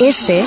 Este 0.00 0.44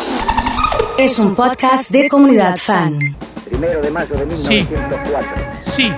es 0.97 1.19
un 1.19 1.35
podcast 1.35 1.89
de 1.91 2.07
comunidad 2.09 2.57
fan. 2.57 2.97
Primero 3.45 3.81
de 3.81 3.91
mayo 3.91 4.15
de 4.15 4.35
Sí. 4.35 4.53
1904. 4.69 5.29
Sí, 5.61 5.91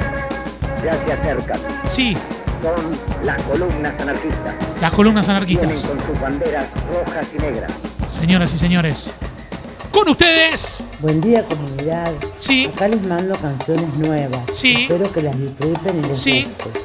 Ya 0.83 0.93
se 0.93 1.13
acercan. 1.13 1.59
sí, 1.87 2.15
Son 2.61 3.25
las 3.25 3.41
columnas 3.43 3.93
anarquistas. 3.99 4.55
las 4.81 4.91
columnas 4.91 5.27
Vienen 5.27 5.43
anarquistas. 5.69 5.89
con 5.89 5.99
sus 6.07 6.19
banderas 6.21 6.65
rojas 6.89 7.27
y 7.33 7.37
negras. 7.39 7.71
Señoras 8.07 8.53
y 8.53 8.57
señores, 8.57 9.13
con 9.91 10.09
ustedes, 10.09 10.83
Buen 10.99 11.19
día 11.21 11.43
comunidad. 11.43 12.11
Sí. 12.37 12.65
Acá 12.73 12.87
les 12.87 13.01
mando 13.03 13.35
canciones 13.35 13.93
nuevas. 13.97 14.39
Sí. 14.51 14.73
Espero 14.89 15.11
que 15.11 15.21
las 15.21 15.37
disfruten 15.37 15.99
y 16.03 16.07
les 16.07 16.17
Sí. 16.17 16.43
guste. 16.45 16.79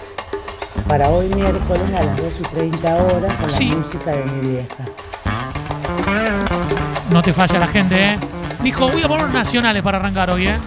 Para 0.89 1.09
hoy 1.11 1.29
miércoles 1.29 1.82
a 1.96 2.03
las 2.03 2.16
2 2.16 2.41
y 2.41 2.43
30 2.43 2.96
horas 2.96 3.35
con 3.37 3.50
Sí. 3.50 3.69
la 3.69 3.77
música 3.77 4.11
de 4.11 4.25
mi 4.25 4.48
vieja. 4.48 4.85
No 7.11 7.22
te 7.22 7.32
falla 7.32 7.59
la 7.59 7.66
gente, 7.66 8.06
¿eh? 8.06 8.18
Dijo, 8.61 8.89
voy 8.89 9.03
a 9.03 9.08
poner 9.08 9.30
nacionales 9.30 9.82
para 9.82 9.99
arrancar 9.99 10.30
hoy, 10.30 10.49
¿eh? 10.49 10.58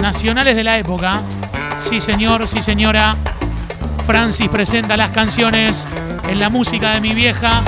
Nacionales 0.00 0.56
de 0.56 0.64
la 0.64 0.78
época. 0.78 1.20
Sí, 1.76 2.00
señor, 2.00 2.46
sí, 2.46 2.60
señora. 2.60 3.16
Francis 4.06 4.48
presenta 4.48 4.96
las 4.96 5.10
canciones 5.10 5.86
en 6.28 6.38
la 6.38 6.48
música 6.48 6.92
de 6.92 7.00
mi 7.00 7.14
vieja, 7.14 7.62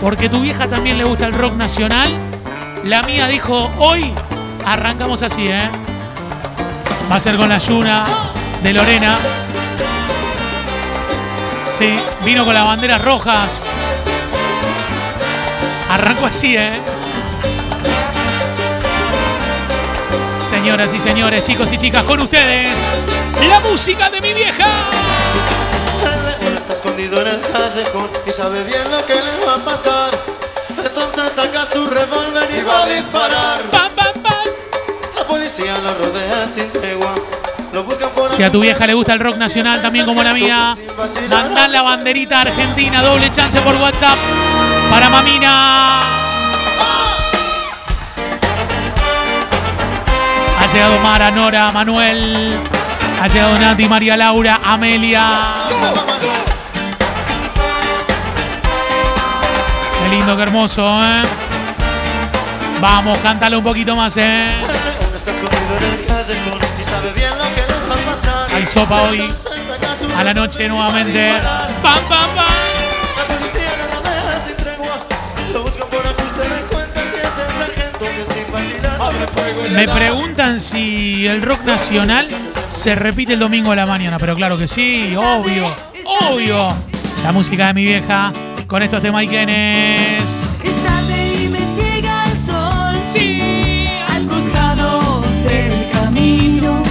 porque 0.00 0.28
tu 0.28 0.40
vieja 0.40 0.66
también 0.68 0.98
le 0.98 1.04
gusta 1.04 1.26
el 1.26 1.34
rock 1.34 1.54
nacional. 1.54 2.10
La 2.84 3.02
mía 3.02 3.26
dijo, 3.28 3.70
hoy 3.78 4.12
arrancamos 4.66 5.22
así, 5.22 5.48
¿eh? 5.48 5.68
Va 7.10 7.16
a 7.16 7.20
ser 7.20 7.36
con 7.36 7.48
la 7.48 7.58
Yuna 7.58 8.04
de 8.62 8.72
Lorena. 8.72 9.16
Sí, 11.66 11.98
vino 12.24 12.44
con 12.44 12.54
las 12.54 12.64
banderas 12.64 13.02
rojas. 13.02 13.62
Arrancó 15.90 16.26
así, 16.26 16.56
¿eh? 16.56 16.80
Señoras 20.42 20.92
y 20.92 20.98
señores, 20.98 21.44
chicos 21.44 21.72
y 21.72 21.78
chicas, 21.78 22.02
con 22.02 22.20
ustedes, 22.20 22.88
la 23.48 23.60
música 23.60 24.10
de 24.10 24.20
mi 24.20 24.32
vieja. 24.32 24.66
Está 26.56 26.72
escondido 26.74 27.20
en 27.20 27.28
el 27.28 27.40
callejón 27.40 28.10
y 28.26 28.30
sabe 28.30 28.64
bien 28.64 28.90
lo 28.90 29.04
que 29.06 29.14
le 29.14 29.46
va 29.46 29.54
a 29.54 29.64
pasar. 29.64 30.10
Entonces 30.84 31.32
saca 31.32 31.64
su 31.64 31.86
revólver 31.86 32.48
y 32.56 32.62
va 32.62 32.82
a 32.82 32.86
disparar. 32.88 33.62
Pam, 33.70 33.90
pam, 33.94 34.22
pam. 34.22 34.46
La 35.16 35.24
policía 35.24 35.76
lo 35.78 35.94
rodea 35.94 36.46
sin 36.46 36.68
tregua. 36.70 37.14
Si 38.26 38.42
a 38.42 38.50
tu 38.50 38.60
vieja 38.60 38.86
le 38.86 38.94
gusta 38.94 39.14
el 39.14 39.20
rock 39.20 39.36
nacional 39.36 39.80
también 39.80 40.04
como 40.04 40.22
la 40.22 40.34
mía, 40.34 40.76
mandan 41.30 41.72
la 41.72 41.82
banderita 41.82 42.42
argentina, 42.42 43.02
doble 43.02 43.32
chance 43.32 43.58
por 43.60 43.74
WhatsApp 43.76 44.18
para 44.90 45.08
Mamina. 45.08 46.21
Llegado 50.72 50.98
Mara, 51.00 51.30
Nora, 51.30 51.70
Manuel. 51.70 52.58
Ha 53.20 53.28
llegado 53.28 53.58
Nati, 53.58 53.88
María 53.88 54.16
Laura, 54.16 54.60
Amelia. 54.64 55.54
Qué 60.02 60.08
lindo, 60.16 60.36
qué 60.36 60.42
hermoso, 60.42 60.84
¿eh? 61.04 61.22
Vamos, 62.80 63.18
cántalo 63.18 63.58
un 63.58 63.64
poquito 63.64 63.94
más, 63.94 64.16
¿eh? 64.16 64.48
Hay 68.54 68.66
sopa 68.66 69.02
hoy. 69.02 69.32
A 70.16 70.24
la 70.24 70.34
noche 70.34 70.68
nuevamente. 70.68 71.34
¡Pam, 71.82 71.98
pam, 72.08 72.34
pam! 72.34 72.61
Me 79.72 79.88
preguntan 79.88 80.60
si 80.60 81.26
el 81.26 81.42
rock 81.42 81.64
nacional 81.64 82.28
se 82.68 82.94
repite 82.94 83.34
el 83.34 83.38
domingo 83.38 83.72
a 83.72 83.76
la 83.76 83.86
mañana, 83.86 84.18
pero 84.18 84.34
claro 84.34 84.56
que 84.58 84.66
sí, 84.68 85.14
obvio, 85.16 85.64
obvio. 86.30 86.68
La 87.22 87.32
música 87.32 87.68
de 87.68 87.74
mi 87.74 87.84
vieja 87.84 88.32
con 88.66 88.82
estos 88.82 89.00
temas 89.00 89.24
y 89.24 89.28
Sí. 93.06 93.86
al 94.08 94.26
costado 94.26 95.20
del 95.44 95.90
camino. 95.92 96.82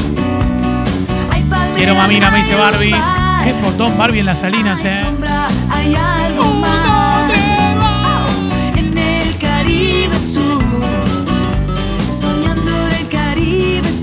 Palmeras, 1.50 1.76
Quiero 1.76 1.96
mamina, 1.96 2.30
me 2.32 2.38
dice 2.38 2.56
Barbie. 2.56 2.96
Qué 3.44 3.54
fotón 3.56 3.98
Barbie 3.98 4.20
en 4.20 4.26
las 4.28 4.40
salinas, 4.40 4.84
eh. 4.86 5.04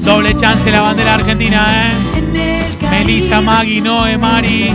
Doble 0.09 0.35
chance 0.35 0.71
la 0.71 0.81
bandera 0.81 1.15
argentina, 1.17 1.67
eh. 1.69 2.89
Melissa, 2.91 3.43
Maggie. 3.43 3.83
Noé, 3.83 4.17
Mari, 4.17 4.75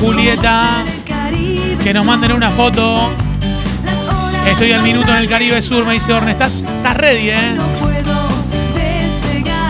Julieta. 0.00 0.84
Que 1.82 1.92
nos 1.92 2.06
manden 2.06 2.30
una 2.30 2.48
foto. 2.48 3.10
Estoy 4.46 4.70
al 4.70 4.82
minuto 4.82 5.10
en 5.10 5.16
el 5.16 5.28
Caribe 5.28 5.60
Sur, 5.60 5.84
me 5.84 5.94
dice 5.94 6.12
Orne. 6.12 6.30
¿Estás, 6.30 6.62
estás 6.62 6.96
ready, 6.96 7.30
eh? 7.30 7.56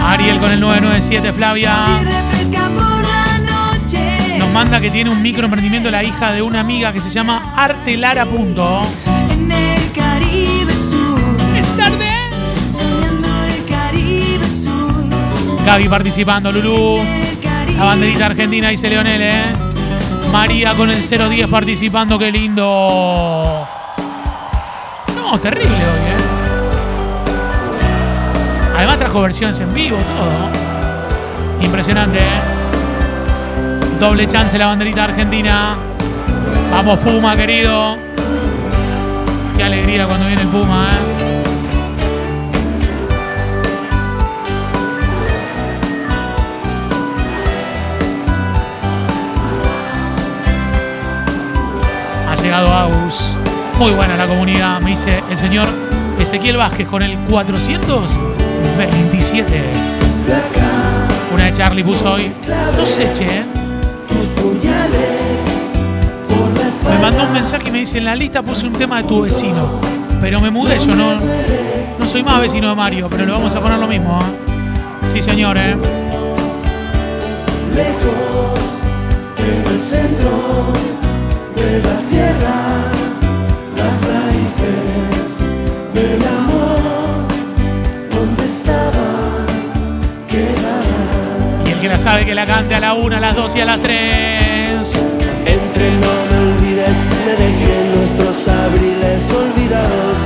Ariel 0.04 0.38
con 0.38 0.50
el 0.50 0.60
997, 0.60 1.32
Flavia. 1.32 1.75
Nos 4.38 4.50
manda 4.50 4.78
que 4.78 4.91
tiene 4.91 5.08
un 5.08 5.22
microemprendimiento 5.22 5.91
la 5.91 6.04
hija 6.04 6.32
de 6.32 6.42
una 6.42 6.60
amiga 6.60 6.92
que 6.92 7.00
se 7.00 7.08
llama 7.08 7.54
Artelara. 7.56 8.26
Punto. 8.26 8.82
Gaby 15.65 15.89
participando, 15.89 16.50
Lulú. 16.50 16.99
La 17.77 17.84
banderita 17.84 18.27
argentina, 18.27 18.69
dice 18.69 18.91
Leonel, 18.91 19.23
¿eh? 19.23 19.53
María 20.33 20.75
con 20.75 20.91
el 20.91 21.03
010 21.03 21.49
participando, 21.49 22.19
qué 22.19 22.33
lindo. 22.33 23.67
No, 25.17 25.39
terrible 25.41 25.75
hoy, 25.75 25.81
¿eh? 25.81 26.23
Además 28.77 28.99
trajo 28.99 29.23
versiones 29.23 29.61
en 29.61 29.73
vivo, 29.73 29.99
todo. 29.99 31.65
Impresionante, 31.65 32.19
¿eh? 32.19 32.41
Doble 34.00 34.27
chance 34.27 34.59
la 34.59 34.67
banderita 34.67 35.05
argentina. 35.05 35.77
Vamos 36.73 36.99
Puma, 36.99 37.37
querido. 37.37 37.97
Qué 39.56 39.62
alegría 39.62 40.06
cuando 40.06 40.27
viene 40.27 40.43
el 40.43 40.49
Puma, 40.49 40.89
¿eh? 40.91 41.31
Llegado. 52.52 52.90
Muy 53.78 53.92
buena 53.92 54.16
la 54.16 54.26
comunidad, 54.26 54.80
me 54.80 54.90
dice 54.90 55.22
el 55.30 55.38
señor 55.38 55.66
Ezequiel 56.18 56.58
Vázquez 56.58 56.86
con 56.86 57.02
el 57.02 57.16
427. 57.30 59.62
Una 61.32 61.44
de 61.46 61.52
Charlie 61.52 61.82
puso 61.82 62.12
hoy. 62.12 62.30
No 62.76 62.84
sé, 62.84 63.10
che. 63.14 63.24
¿eh? 63.24 63.42
Me 66.88 66.98
mandó 66.98 67.24
un 67.24 67.32
mensaje 67.32 67.68
y 67.68 67.70
me 67.70 67.78
dice, 67.78 67.96
en 67.98 68.04
la 68.04 68.14
lista 68.14 68.42
puse 68.42 68.66
un 68.66 68.74
tema 68.74 68.98
de 68.98 69.04
tu 69.08 69.22
vecino. 69.22 69.80
Pero 70.20 70.40
me 70.40 70.50
mudé, 70.50 70.78
yo 70.78 70.94
no, 70.94 71.14
no 71.98 72.06
soy 72.06 72.22
más 72.22 72.38
vecino 72.40 72.69
de 72.69 72.74
Mario, 72.74 73.08
pero 73.10 73.24
le 73.24 73.32
vamos 73.32 73.56
a 73.56 73.60
poner 73.60 73.78
lo 73.78 73.86
mismo. 73.86 74.20
¿eh? 74.20 75.08
Sí, 75.10 75.22
señor, 75.22 75.56
¿eh? 75.56 75.74
Sabe 92.03 92.25
que 92.26 92.35
la 92.35 92.44
cante 92.44 92.75
a 92.75 92.81
la 92.81 92.94
una, 92.94 93.19
a 93.19 93.20
las 93.20 93.37
dos 93.37 93.55
y 93.55 93.61
a 93.61 93.64
las 93.64 93.81
tres. 93.81 95.00
Entre 95.47 95.91
no 95.93 96.12
me 96.31 96.38
olvides, 96.50 96.97
me 97.25 97.32
dejé 97.44 97.75
nuestros 97.94 98.49
abriles 98.49 99.23
olvidados 99.31 100.17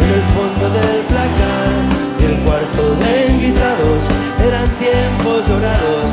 en 0.00 0.10
el 0.12 0.22
fondo 0.34 0.70
del 0.70 1.00
placar 1.10 1.72
y 2.20 2.24
el 2.24 2.38
cuarto 2.38 2.96
de 2.96 3.26
invitados. 3.32 4.04
Eran 4.46 4.68
tiempos 4.78 5.46
dorados. 5.46 6.05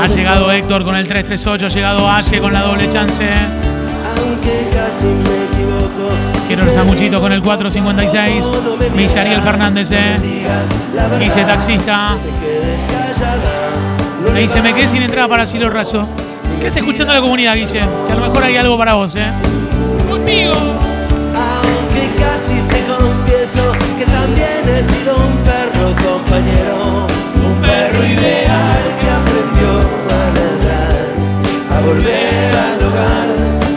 Ha 0.00 0.06
llegado 0.06 0.52
Héctor 0.52 0.84
con 0.84 0.94
el 0.94 1.08
338, 1.08 1.66
ha 1.66 1.68
llegado 1.68 2.10
Aye 2.10 2.40
con 2.40 2.52
la 2.52 2.62
doble 2.62 2.88
chance. 2.90 3.24
Aunque 3.24 4.68
casi 4.70 5.06
me 5.06 5.44
equivoco. 5.44 6.46
Quiero 6.46 6.64
el 6.64 6.70
samuchito 6.70 7.20
con 7.20 7.32
el 7.32 7.42
456. 7.42 8.52
Miss 8.94 9.16
Ariel 9.16 9.40
Fernández, 9.40 9.90
eh. 9.92 10.16
Dice 11.18 11.42
taxista. 11.44 12.18
Me 14.32 14.40
dice, 14.40 14.60
me 14.60 14.74
quedé 14.74 14.88
sin 14.88 15.02
entrada 15.02 15.28
para 15.28 15.46
Silo 15.46 15.70
Razo. 15.70 16.06
¿Qué 16.56 16.64
Quédate 16.64 16.80
escuchando 16.80 17.14
la 17.14 17.20
comunidad, 17.20 17.54
Guille. 17.54 17.80
Que 18.06 18.12
a 18.12 18.14
lo 18.14 18.20
mejor 18.20 18.44
hay 18.44 18.56
algo 18.56 18.76
para 18.76 18.94
vos, 18.94 19.16
eh. 19.16 19.30
Conmigo. 20.08 20.52
Aunque 20.54 22.10
casi 22.20 22.60
te 22.68 22.84
confieso 22.84 23.72
que 23.98 24.04
también 24.04 24.68
he 24.68 24.82
sido 24.82 25.16
un 25.16 25.36
perro 25.44 25.94
compañero. 25.96 27.06
Un 27.46 27.60
perro 27.62 28.04
ideal. 28.04 28.37
volver 31.88 32.56
al 32.56 32.82
hogar 32.82 33.26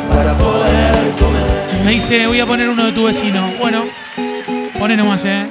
para 0.09 0.37
poder 0.37 1.11
comer. 1.19 1.85
Me 1.85 1.91
dice, 1.91 2.27
voy 2.27 2.39
a 2.39 2.45
poner 2.45 2.69
uno 2.69 2.85
de 2.85 2.91
tu 2.91 3.05
vecino. 3.05 3.41
Bueno, 3.59 3.83
pone 4.77 4.97
nomás, 4.97 5.23
eh. 5.25 5.45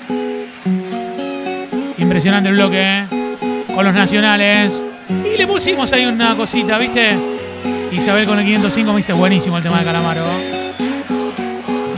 Impresionante 1.99 2.49
el 2.51 2.57
bloque. 2.57 2.81
Eh, 2.81 3.07
con 3.75 3.85
los 3.85 3.95
nacionales. 3.95 4.85
Y 5.09 5.39
le 5.39 5.47
pusimos 5.47 5.93
ahí 5.93 6.05
una 6.05 6.37
cosita, 6.37 6.77
¿viste? 6.79 7.17
Isabel 7.93 8.27
con 8.27 8.39
el 8.39 8.45
505 8.45 8.91
me 8.91 8.97
dice, 8.99 9.13
buenísimo 9.13 9.56
el 9.56 9.63
tema 9.63 9.79
de 9.79 9.85
Calamaro. 9.85 10.25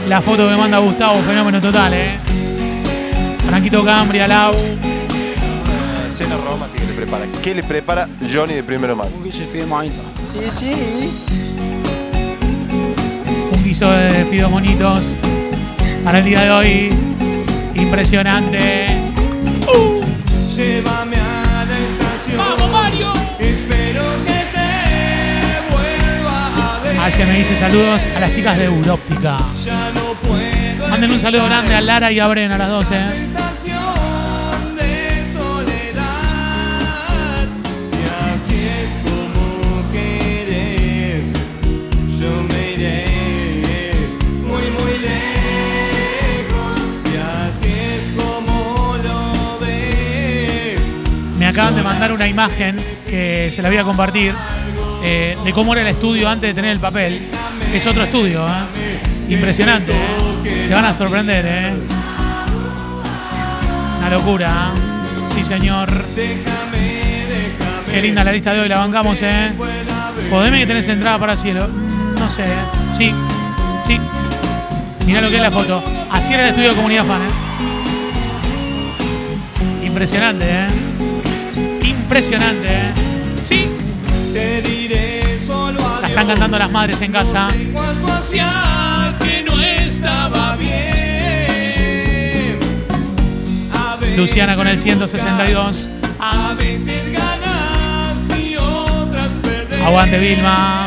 La 0.07 0.21
foto 0.21 0.49
que 0.49 0.55
manda 0.55 0.77
Gustavo, 0.77 1.21
fenómeno 1.21 1.59
total, 1.59 1.93
eh. 1.93 2.17
Franquito 3.47 3.83
Cambria, 3.83 4.27
Lau. 4.27 4.53
Una 4.53 6.09
escena 6.09 6.37
romántica 6.37 6.83
que 6.83 6.87
le 6.87 6.93
prepara. 6.93 7.25
¿Qué 7.43 7.53
le 7.53 7.63
prepara 7.63 8.07
Johnny 8.31 8.53
de 8.53 8.63
primero 8.63 8.95
mano? 8.95 9.11
Un 9.15 9.23
guiso 13.63 13.91
de 13.91 14.25
fideos 14.25 14.51
bonitos 14.51 15.15
para 16.03 16.19
el 16.19 16.25
día 16.25 16.41
de 16.41 16.51
hoy. 16.51 16.89
Impresionante. 17.75 18.87
Llévame 20.55 21.17
a 21.17 21.65
la 21.65 21.79
estación. 21.79 22.37
¡Vamos, 22.37 22.71
Mario! 22.71 23.13
Espero 23.39 24.03
que 24.25 24.45
te 24.53 25.73
vuelva 25.73 26.75
a 26.75 26.79
ver. 26.83 26.99
Ayer 26.99 27.27
me 27.27 27.37
dice 27.37 27.55
saludos 27.55 28.07
a 28.15 28.19
las 28.19 28.31
chicas 28.31 28.57
de 28.57 28.65
Európtica. 28.65 29.37
Ya 29.65 29.91
no 29.95 30.13
puedo. 30.27 30.87
Manden 30.89 31.11
un 31.11 31.19
saludo 31.19 31.45
grande 31.45 31.75
a 31.75 31.81
Lara 31.81 32.11
y 32.11 32.19
a 32.19 32.27
Bren 32.27 32.51
a 32.51 32.57
las 32.57 32.69
12. 32.69 32.95
Acaban 51.53 51.75
de 51.75 51.83
mandar 51.83 52.11
una 52.11 52.27
imagen 52.27 52.75
que 53.07 53.51
se 53.53 53.61
la 53.61 53.69
voy 53.69 53.77
a 53.77 53.83
compartir 53.83 54.33
eh, 55.03 55.37
de 55.43 55.53
cómo 55.53 55.73
era 55.73 55.83
el 55.83 55.87
estudio 55.87 56.27
antes 56.27 56.49
de 56.49 56.53
tener 56.55 56.71
el 56.71 56.79
papel. 56.79 57.21
Es 57.71 57.85
otro 57.85 58.03
estudio, 58.03 58.43
¿eh? 58.47 59.29
Impresionante, 59.29 59.91
¿eh? 59.91 60.63
Se 60.65 60.73
van 60.73 60.85
a 60.85 60.93
sorprender, 60.93 61.45
¿eh? 61.47 61.73
Una 63.99 64.09
locura, 64.09 64.71
¿eh? 64.73 64.79
Sí, 65.27 65.43
señor. 65.43 65.93
Qué 67.91 68.01
linda 68.01 68.23
la 68.23 68.31
lista 68.31 68.51
de 68.51 68.61
hoy, 68.61 68.69
la 68.69 68.79
bancamos, 68.79 69.21
¿eh? 69.21 69.51
Podeme 70.31 70.57
que 70.57 70.65
tenés 70.65 70.87
entrada 70.87 71.19
para 71.19 71.37
cielo. 71.37 71.67
No 72.17 72.27
sé. 72.29 72.45
Sí, 72.91 73.13
sí. 73.83 73.99
Mirá 75.05 75.21
lo 75.21 75.29
que 75.29 75.35
es 75.35 75.41
la 75.41 75.51
foto. 75.51 75.83
Así 76.09 76.33
era 76.33 76.45
el 76.45 76.49
estudio 76.49 76.69
de 76.69 76.75
Comunidad 76.75 77.05
Fan, 77.05 77.21
¿eh? 77.21 77.29
Impresionante, 79.85 80.45
¿eh? 80.49 80.82
Impresionante, 82.13 82.67
¿eh? 82.67 82.93
Sí. 83.41 83.67
Te 84.33 84.61
diré 84.61 85.39
solo 85.39 85.79
La 85.99 86.07
están 86.07 86.27
cantando 86.27 86.59
las 86.59 86.69
madres 86.69 87.01
en 87.01 87.11
casa. 87.11 87.47
Que 89.19 89.43
no 89.43 89.59
estaba 89.59 90.55
bien. 90.55 90.69
Luciana 94.15 94.55
con 94.55 94.67
el 94.67 94.77
162. 94.77 95.89
A 96.19 96.53
veces 96.53 97.11
ganas 97.11 98.29
y 98.39 98.57
otras 98.57 99.33
perder. 99.41 99.81
Aguante 99.81 100.19
Vilma. 100.19 100.82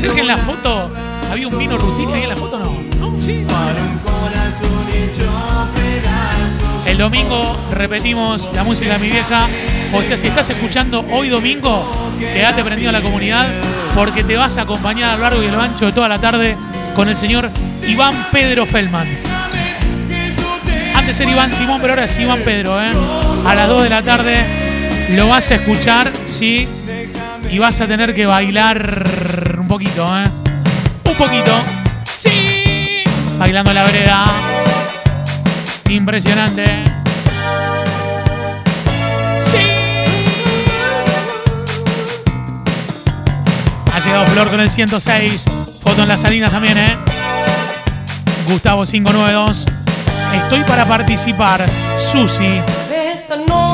Ser 0.00 0.12
que 0.12 0.20
en 0.20 0.28
la 0.28 0.38
foto 0.38 0.90
había 1.30 1.46
un 1.46 1.58
vino 1.58 1.76
rutina 1.76 2.18
y 2.18 2.22
en 2.22 2.30
la 2.30 2.36
foto 2.36 2.58
no. 2.58 2.72
¿No? 2.98 3.20
Sí. 3.20 3.44
El 6.86 6.96
domingo 6.96 7.58
repetimos 7.70 8.50
la 8.54 8.64
música 8.64 8.94
de 8.94 8.98
mi 8.98 9.10
vieja. 9.10 9.46
O 9.92 10.02
sea, 10.02 10.16
si 10.16 10.28
estás 10.28 10.48
escuchando 10.48 11.04
hoy 11.12 11.28
domingo, 11.28 11.84
quédate 12.18 12.64
prendido 12.64 12.88
a 12.88 12.92
la 12.92 13.02
comunidad 13.02 13.50
porque 13.94 14.24
te 14.24 14.38
vas 14.38 14.56
a 14.56 14.62
acompañar 14.62 15.10
a 15.10 15.16
lo 15.16 15.22
largo 15.22 15.42
y 15.42 15.48
a 15.48 15.52
lo 15.52 15.60
ancho 15.60 15.84
de 15.84 15.92
toda 15.92 16.08
la 16.08 16.18
tarde 16.18 16.56
con 16.96 17.10
el 17.10 17.16
señor 17.18 17.50
Iván 17.86 18.28
Pedro 18.32 18.64
Feldman. 18.64 19.06
Antes 20.94 21.20
era 21.20 21.30
Iván 21.30 21.52
Simón, 21.52 21.78
pero 21.78 21.92
ahora 21.92 22.04
es 22.04 22.18
Iván 22.18 22.40
Pedro, 22.42 22.82
¿eh? 22.82 22.92
A 23.46 23.54
las 23.54 23.68
2 23.68 23.82
de 23.82 23.90
la 23.90 24.02
tarde 24.02 24.46
lo 25.10 25.28
vas 25.28 25.50
a 25.50 25.56
escuchar, 25.56 26.10
¿sí? 26.24 26.66
Y 27.50 27.58
vas 27.58 27.82
a 27.82 27.86
tener 27.86 28.14
que 28.14 28.24
bailar 28.24 29.39
poquito, 29.70 30.04
¿eh? 30.18 30.24
Un 31.04 31.14
poquito. 31.14 31.52
¡Sí! 32.16 33.04
Bailando 33.38 33.70
en 33.70 33.76
la 33.76 33.84
vereda. 33.84 34.24
Impresionante. 35.88 36.82
¡Sí! 39.40 39.58
Ha 43.94 44.00
llegado 44.00 44.26
Flor 44.26 44.50
con 44.50 44.60
el 44.60 44.72
106. 44.72 45.44
Foto 45.80 46.02
en 46.02 46.08
las 46.08 46.22
salinas 46.22 46.50
también, 46.50 46.76
¿eh? 46.76 46.96
Gustavo 48.48 48.82
592. 48.82 49.68
Estoy 50.34 50.64
para 50.64 50.84
participar. 50.84 51.64
Susi. 51.96 52.60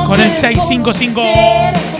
Con 0.05 0.21
el 0.21 0.31
solo 0.31 0.51
655. 0.51 1.96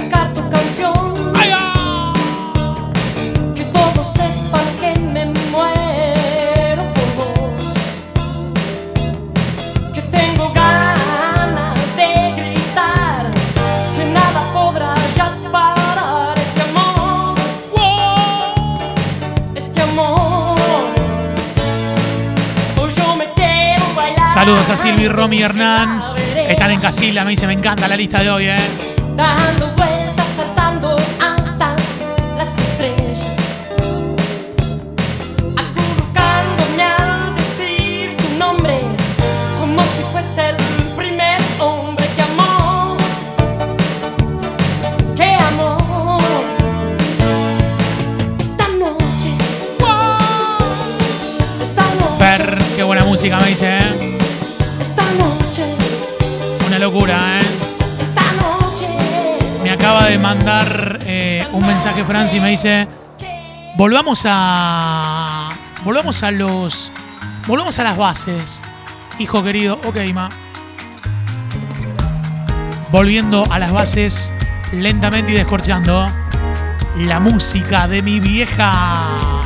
Saludos 24.47 24.69
a 24.69 24.77
Silvi, 24.77 25.09
Romy 25.09 25.39
y 25.39 25.43
Hernán. 25.43 26.01
Están 26.47 26.71
en 26.71 26.79
Casilla, 26.79 27.25
me 27.25 27.31
dice, 27.31 27.45
me 27.47 27.51
encanta 27.51 27.85
la 27.85 27.97
lista 27.97 28.23
de 28.23 28.29
hoy, 28.29 28.45
¿eh? 28.47 28.55
dando 29.17 29.67
vueltas, 29.75 30.25
saltando 30.37 30.95
hasta 31.19 31.75
las 32.37 32.57
estrellas, 32.57 33.25
acurrucándome 35.57 36.81
al 36.81 37.35
decir 37.35 38.15
tu 38.15 38.37
nombre, 38.39 38.79
como 39.59 39.81
si 39.81 40.03
fuese 40.13 40.51
el 40.51 40.55
primer 40.95 41.41
hombre 41.59 42.05
que 42.15 42.21
amó, 42.21 42.95
que 45.17 45.25
amó. 45.25 46.19
Esta 48.39 48.69
noche, 48.69 49.29
esta 51.61 51.83
noche, 51.95 52.17
Fer, 52.17 52.57
qué 52.77 52.83
buena 52.83 53.03
música 53.03 53.37
me 53.41 53.47
dice, 53.47 53.77
¿eh? 53.77 53.86
Locura, 56.97 57.39
¿eh? 57.39 57.45
esta 57.99 58.23
noche. 58.33 58.87
Me 59.63 59.71
acaba 59.71 60.05
de 60.05 60.17
mandar 60.17 60.99
eh, 61.05 61.45
un 61.51 61.65
mensaje 61.65 62.03
Franci 62.03 62.37
y 62.37 62.39
me 62.39 62.49
dice, 62.49 62.87
volvamos 63.75 64.23
a... 64.27 65.49
Volvamos 65.83 66.23
a 66.23 66.31
los... 66.31 66.91
Volvamos 67.45 67.77
a 67.79 67.83
las 67.83 67.97
bases. 67.97 68.63
Hijo 69.19 69.43
querido, 69.43 69.79
ok, 69.85 69.97
ma. 70.13 70.29
Volviendo 72.91 73.45
a 73.51 73.59
las 73.59 73.71
bases 73.71 74.33
lentamente 74.73 75.31
y 75.31 75.35
descorchando. 75.35 76.07
La 76.97 77.19
música 77.19 77.87
de 77.87 78.01
mi 78.01 78.19
vieja. 78.19 79.36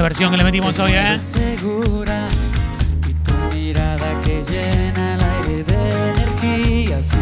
Qué 0.00 0.04
versión 0.04 0.30
que 0.30 0.38
le 0.38 0.44
metimos 0.44 0.78
hoy, 0.78 0.92
¿eh? 0.94 1.18
Segura 1.18 2.26
y 3.06 3.12
tu 3.12 3.34
mirada 3.54 4.06
que 4.24 4.42
llena 4.42 5.12
el 5.12 5.20
aire 5.20 5.62
de 5.62 6.10
energía, 6.12 7.02
sí. 7.02 7.18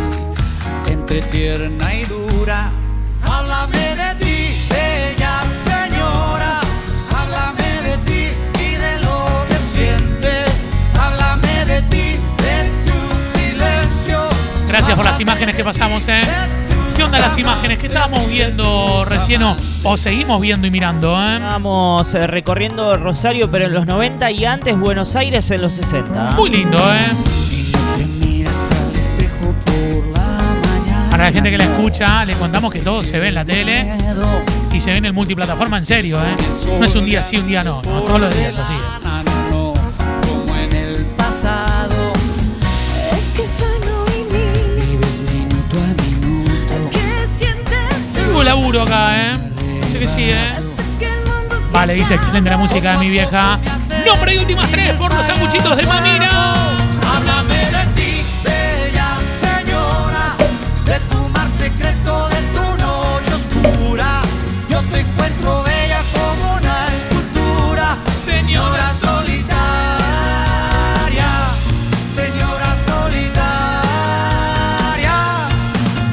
Entre 0.87 1.23
tierna 1.23 1.93
y 1.93 2.05
dura. 2.05 2.71
Háblame 3.25 3.97
de 3.97 4.25
ti, 4.25 4.65
bella 4.71 5.43
señora. 5.65 6.61
Háblame 7.11 7.83
de 7.83 7.99
ti 8.07 8.63
y 8.63 8.77
de 8.77 8.99
lo 9.01 9.27
que 9.49 9.57
sientes. 9.57 10.63
Háblame 10.97 11.65
de 11.65 11.83
ti, 11.83 12.17
de 12.45 12.71
tus 12.87 13.41
silencios. 13.41 14.33
Gracias 14.69 14.95
por 14.95 15.05
las 15.05 15.19
imágenes 15.19 15.57
que 15.57 15.65
pasamos, 15.65 16.07
¿eh? 16.07 16.21
De 16.99 17.05
tus 17.05 17.11
¿Qué 17.11 17.17
onda 17.17 17.19
las 17.19 17.39
imágenes? 17.39 17.79
¿Qué 17.79 17.87
estábamos 17.87 18.29
viendo 18.29 19.05
recién 19.05 19.43
o, 19.43 19.57
o 19.85 19.97
seguimos 19.97 20.41
viendo 20.41 20.67
y 20.67 20.71
mirando? 20.71 21.17
eh? 21.21 21.35
Estábamos 21.37 22.15
eh, 22.15 22.27
recorriendo 22.27 22.97
Rosario, 22.97 23.51
pero 23.51 23.67
en 23.67 23.73
los 23.75 23.87
90 23.87 24.31
y 24.33 24.45
antes 24.45 24.77
Buenos 24.79 25.15
Aires 25.15 25.49
en 25.51 25.63
los 25.63 25.75
60. 25.75 26.31
Muy 26.37 26.51
lindo, 26.51 26.79
¿eh? 26.79 27.07
Para 31.11 31.25
la 31.25 31.33
gente 31.33 31.51
que 31.51 31.59
la 31.59 31.65
escucha, 31.65 32.25
le 32.25 32.35
contamos 32.35 32.73
que 32.73 32.81
todo 32.81 33.03
se 33.03 33.19
ve 33.19 33.29
en 33.29 33.35
la 33.35 33.45
tele 33.45 33.93
y 34.73 34.81
se 34.81 34.91
ve 34.93 34.99
en 34.99 35.05
el 35.07 35.13
multiplataforma 35.13 35.79
en 35.79 35.87
serio, 35.87 36.19
¿eh? 36.21 36.37
No 36.79 36.85
es 36.85 36.95
un 36.95 37.05
día 37.05 37.23
sí, 37.23 37.37
un 37.39 37.47
día 37.47 37.65
no. 37.65 37.81
no 37.83 38.01
todos 38.03 38.21
los 38.21 38.37
días 38.37 38.57
así. 38.59 38.75
Laburo 48.49 48.83
acá, 48.83 49.15
¿eh? 49.15 49.35
Sé 49.87 49.99
que 49.99 50.09
sí, 50.09 50.23
¿eh? 50.23 50.55
Vale, 51.71 51.93
dice 51.93 52.15
excelente 52.15 52.49
la 52.49 52.57
música 52.57 52.93
de 52.93 52.99
mi 52.99 53.11
vieja. 53.11 53.59
Nombre 54.07 54.35
y 54.35 54.39
últimas 54.39 54.71
tres 54.71 54.95
por 54.95 55.13
los 55.13 55.27
sanguchitos 55.27 55.77
de 55.77 55.87
Mamina. 55.87 56.55
Háblame 57.15 57.57
de 57.57 57.85
ti, 57.95 58.25
bella 58.43 59.19
señora, 59.45 60.35
de 60.87 60.99
tu 61.11 61.29
mar 61.29 61.47
secreto, 61.59 62.29
de 62.31 62.41
tu 62.55 62.63
noche 62.83 63.35
oscura. 63.35 64.23
Yo 64.71 64.81
te 64.81 65.01
encuentro 65.01 65.63
bella 65.65 66.01
como 66.15 66.55
una 66.55 66.87
escultura, 66.89 67.99
señora 68.17 68.89
solitaria, 68.95 69.59
señora 72.15 72.75
solitaria. 72.87 73.45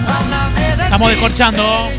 Háblame 0.05 0.75
de 0.75 0.83
Estamos 0.83 1.09
descorchando. 1.09 1.94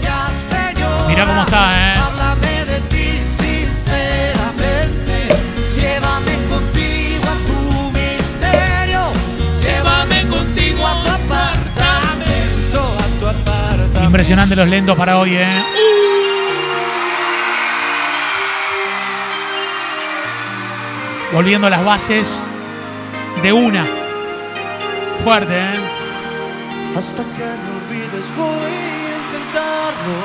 Impresionante 14.17 14.57
los 14.57 14.67
lentos 14.67 14.97
para 14.97 15.19
hoy, 15.19 15.37
¿eh? 15.37 15.47
Volviendo 21.35 21.67
a 21.67 21.71
las 21.71 21.85
bases 21.85 22.43
de 23.43 23.53
una. 23.53 23.85
Fuerte, 25.23 25.53
¿eh? 25.55 25.75
Hasta 26.97 27.23
que 27.25 27.45
me 27.45 27.71
olvides 27.77 28.33
voy 28.39 28.73
a 28.73 29.17
intentarlo. 29.27 30.17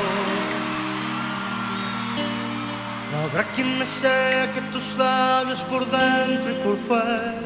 No 3.12 3.18
habrá 3.28 3.44
quien 3.54 3.78
me 3.78 3.84
seque 3.84 4.62
tus 4.72 4.96
labios 4.96 5.60
por 5.64 5.84
dentro 5.90 6.50
y 6.50 6.54
por 6.64 6.78
fuera. 6.78 7.34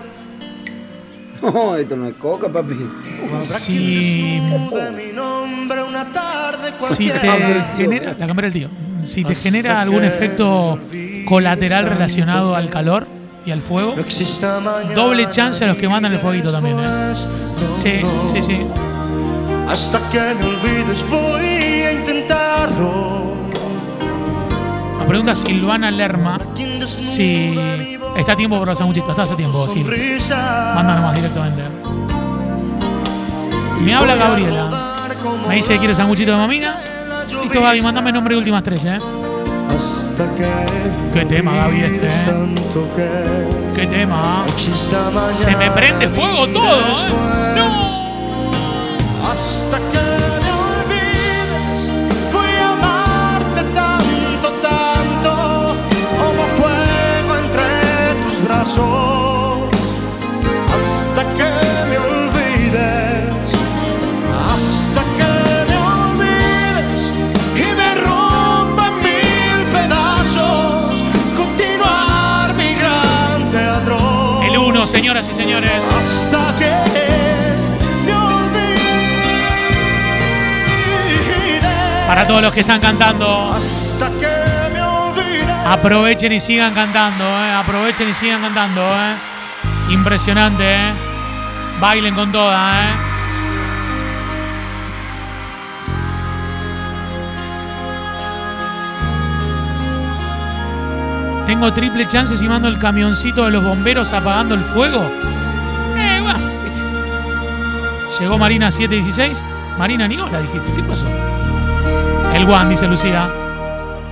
No, 1.43 1.77
esto 1.77 1.97
no 1.99 2.07
es 2.07 2.15
coca, 2.15 2.49
papi. 2.51 2.75
No 2.75 3.35
habrá 3.37 3.59
Si- 3.59 3.77
quien 3.77 4.51
desnude 4.51 4.91
mi 4.93 5.13
nombre 5.13 5.36
una 5.71 6.05
tarde 6.07 6.73
Si 6.79 7.11
te 7.11 7.19
genera. 7.77 8.15
La 8.19 8.27
cámara 8.27 8.49
del 8.49 8.53
tío. 8.53 8.69
Si 9.03 9.25
te 9.25 9.35
genera 9.35 9.81
algún 9.81 10.05
efecto 10.05 10.79
colateral 11.27 11.87
relacionado 11.87 12.57
al 12.57 12.71
calor 12.71 13.07
y 13.45 13.51
al 13.51 13.63
fuego, 13.63 13.95
doble 14.95 15.29
chance 15.31 15.65
a 15.65 15.69
los 15.69 15.77
que 15.77 15.89
mandan 15.89 16.13
el 16.13 16.19
fueguito 16.19 16.51
también, 16.51 16.77
¿eh? 16.79 17.15
Sí, 17.75 18.01
sí, 18.27 18.43
sí. 18.43 18.61
Hasta 19.69 19.99
que 20.11 20.19
me 20.19 20.47
olvides 20.47 21.05
voy 21.09 21.45
a 21.45 21.93
intentarlo. 21.93 23.27
Nos 24.99 25.07
pregunta 25.07 25.35
Silvana 25.35 25.91
Lerma 25.91 26.41
si 26.85 27.59
está 28.17 28.33
a 28.33 28.37
tiempo 28.37 28.59
por 28.59 28.69
los 28.69 28.79
sanguchitos. 28.79 29.11
Está 29.11 29.23
a 29.23 29.37
tiempo, 29.37 29.69
sí. 29.69 29.85
Manda 30.75 30.95
nomás 30.97 31.15
directamente. 31.15 31.63
Me 33.85 33.95
habla 33.95 34.17
Gabriela. 34.17 34.96
Me 35.49 35.57
dice 35.57 35.75
que 35.75 35.79
quiere 35.79 35.95
sanguchito 35.95 36.33
de 36.33 36.37
mamina. 36.37 36.77
Listo, 37.43 37.61
Gaby, 37.61 37.83
mandame 37.83 38.13
nombre 38.13 38.35
y 38.35 38.39
últimas 38.39 38.63
tres, 38.63 38.85
¿eh? 38.85 38.99
Hasta 39.69 40.35
que 40.35 40.47
Qué 41.13 41.25
tema, 41.25 41.55
Gaby, 41.57 41.81
este, 41.81 42.07
eh. 42.07 43.49
Qué 43.75 43.87
tema. 43.87 44.45
Se 45.33 45.57
me 45.57 45.71
prende 45.71 46.09
fuego 46.09 46.47
todo, 46.49 46.81
¿eh? 46.81 46.95
No. 47.57 49.31
Hasta 49.31 49.79
que 49.79 49.99
me 50.43 50.53
olvides 50.53 51.91
Fui 52.31 52.57
a 52.61 52.73
amarte 52.73 53.63
tanto, 53.75 54.49
tanto 54.63 55.77
Como 56.19 56.47
fuego 56.49 57.37
entre 57.37 58.23
tus 58.23 58.45
brazos 58.45 59.06
señoras 74.87 75.29
y 75.29 75.35
señores. 75.35 75.85
hasta 75.89 76.55
que 76.59 76.71
me 78.07 78.13
olvide. 78.15 78.81
Para 82.07 82.27
todos 82.27 82.43
los 82.43 82.55
que 82.55 82.61
están 82.61 82.81
cantando, 82.81 83.53
Hasta 83.53 84.09
que 84.11 84.29
me 84.73 84.83
olvide. 84.83 85.53
aprovechen 85.67 86.33
y 86.33 86.41
sigan 86.41 86.75
cantando, 86.75 87.25
¿eh? 87.25 87.53
Aprovechen 87.53 88.09
y 88.09 88.15
sigan 88.15 88.41
cantando, 88.43 88.83
¿eh? 88.83 89.15
Impresionante, 89.91 90.65
¿eh? 90.75 90.93
Bailen 91.81 92.15
con 92.15 92.31
toda, 92.33 92.81
¿eh? 92.83 92.95
Tengo 101.47 101.73
triple 101.73 102.07
chance 102.09 102.37
si 102.37 102.49
mando 102.49 102.69
el 102.69 102.79
camioncito 102.79 103.45
de 103.45 103.53
los 103.53 103.63
bomberos 103.63 104.13
apagando 104.13 104.55
el 104.55 104.63
fuego. 104.63 105.09
Eh, 105.97 106.21
bueno. 106.21 106.41
Llegó 108.19 108.37
Marina 108.39 108.71
716. 108.71 109.45
Marina 109.79 110.09
ni 110.09 110.19
hola 110.19 110.41
dijiste. 110.41 110.73
¿Qué 110.75 110.83
pasó? 110.83 111.07
El 112.35 112.45
Juan, 112.47 112.69
dice 112.69 112.87
Lucía. 112.87 113.29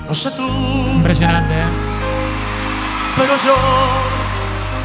No 0.07 0.15
sé 0.15 0.31
tú, 0.33 0.47
Impresionante, 0.95 1.55
¿eh? 1.55 1.67
pero 3.17 3.33
yo 3.45 3.55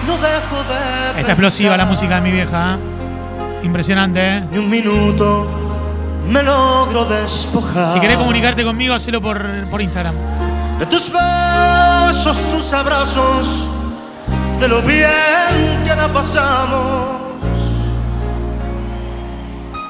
no 0.07 0.13
dejo 0.17 0.63
de 0.63 1.19
Está 1.19 1.31
explosiva 1.33 1.75
la 1.77 1.85
música 1.85 2.15
de 2.15 2.21
mi 2.21 2.31
vieja. 2.31 2.75
¿eh? 2.75 3.65
Impresionante, 3.65 4.37
¿eh? 4.37 4.43
Ni 4.51 4.57
un 4.57 4.69
minuto 4.69 5.47
me 6.29 6.41
logro 6.43 7.05
despojar. 7.05 7.91
Si 7.91 7.99
querés 7.99 8.17
comunicarte 8.17 8.63
conmigo, 8.63 8.93
hacelo 8.93 9.21
por, 9.21 9.69
por 9.69 9.81
Instagram. 9.81 10.15
De 10.79 10.85
tus 10.85 11.11
besos, 11.11 11.19
tus 12.09 12.73
abrazos, 12.73 13.67
de 14.59 14.67
lo 14.67 14.81
bien 14.81 15.83
que 15.83 15.95
la 15.95 16.11
pasamos. 16.11 17.19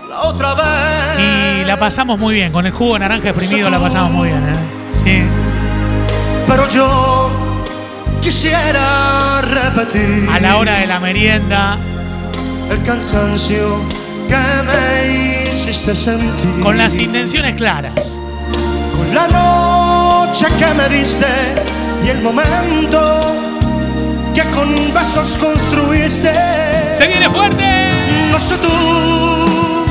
La 0.09 0.21
otra 0.23 0.53
vez. 0.53 1.19
Y 1.19 1.63
la 1.63 1.77
pasamos 1.79 2.19
muy 2.19 2.35
bien. 2.35 2.51
Con 2.51 2.65
el 2.65 2.73
jugo 2.73 2.95
de 2.95 2.99
naranja 2.99 3.29
exprimido 3.29 3.69
la 3.69 3.79
pasamos 3.79 4.11
muy 4.11 4.27
bien, 4.27 4.43
¿eh? 4.43 4.57
Sí. 4.91 5.21
Pero 6.45 6.67
yo 6.67 7.29
quisiera 8.21 9.39
repetir 9.41 10.27
A 10.29 10.41
la 10.41 10.57
hora 10.57 10.79
de 10.79 10.87
la 10.87 10.99
merienda, 10.99 11.77
el 12.69 12.83
cansancio 12.83 13.79
que 14.27 14.35
me 14.35 15.51
hiciste 15.51 15.95
sentir. 15.95 16.61
con 16.61 16.77
las 16.77 16.97
intenciones 16.97 17.55
claras. 17.55 18.19
Con 18.97 19.15
la 19.15 19.27
noche 19.29 20.47
que 20.57 20.73
me 20.73 20.89
diste 20.89 21.25
y 22.03 22.09
el 22.09 22.21
momento 22.21 23.35
que 24.33 24.43
con 24.51 24.75
besos 24.93 25.37
construiste. 25.37 26.33
¡Se 26.91 27.07
viene 27.07 27.29
fuerte! 27.29 27.89
No 28.31 28.39
sé 28.39 28.55
tú, 28.57 29.85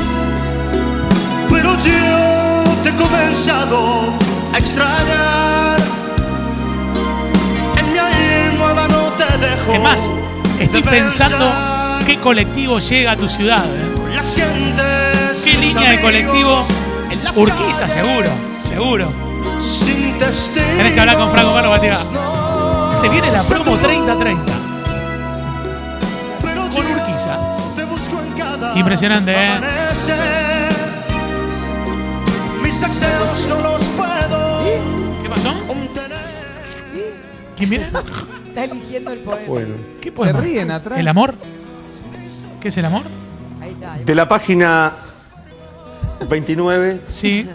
pero 1.49 1.75
yo 1.77 2.63
te 2.83 2.89
he 2.89 2.95
comenzado 2.95 4.13
a 4.53 4.57
extrañar. 4.57 5.79
En 7.77 7.93
mi 7.93 7.99
almohada 7.99 8.87
no 8.87 9.11
te 9.13 9.37
dejo. 9.37 9.73
Es 9.73 9.81
más, 9.81 10.13
estoy 10.59 10.81
pensando 10.81 11.51
qué 12.05 12.17
colectivo 12.17 12.79
llega 12.79 13.11
a 13.11 13.17
tu 13.17 13.29
ciudad. 13.29 13.65
¿eh? 13.65 13.99
¿Qué 15.43 15.53
línea 15.53 15.91
de 15.91 16.01
colectivo? 16.01 16.65
Urquiza, 17.35 17.87
seguro, 17.87 18.29
seguro. 18.63 19.28
Sin. 19.61 20.09
Tenés 20.19 20.93
que 20.93 20.99
hablar 20.99 21.17
con 21.17 21.31
Franco 21.31 21.53
Carlos 21.53 22.05
no 22.13 22.91
Se 22.93 23.09
viene 23.09 23.31
la 23.31 23.41
promo 23.41 23.63
tú, 23.63 23.77
30-30 23.77 24.37
pero 26.41 26.61
con 26.69 26.85
Urquiza. 26.85 27.37
Impresionante, 28.75 29.31
¿eh? 29.31 29.59
mis 32.63 32.81
deseos 32.81 33.47
no 33.47 33.59
los 33.61 33.83
puedo. 33.83 35.21
¿Qué 35.21 35.29
pasó? 35.29 35.53
¿Quién 37.57 37.69
viene? 37.69 37.85
Está 38.47 38.63
eligiendo 38.63 39.11
el 39.11 39.19
poema. 39.19 39.47
Bueno. 39.47 39.75
¿Qué 40.01 40.11
poema? 40.11 40.39
ríen 40.39 40.71
atrás. 40.71 40.99
¿El 40.99 41.07
amor? 41.07 41.35
¿Qué 42.61 42.67
es 42.69 42.77
el 42.77 42.85
amor? 42.85 43.03
Ahí 43.61 43.71
está. 43.71 43.97
De 43.97 44.15
la 44.15 44.27
página 44.27 44.93
29, 46.29 47.01
Sí, 47.07 47.49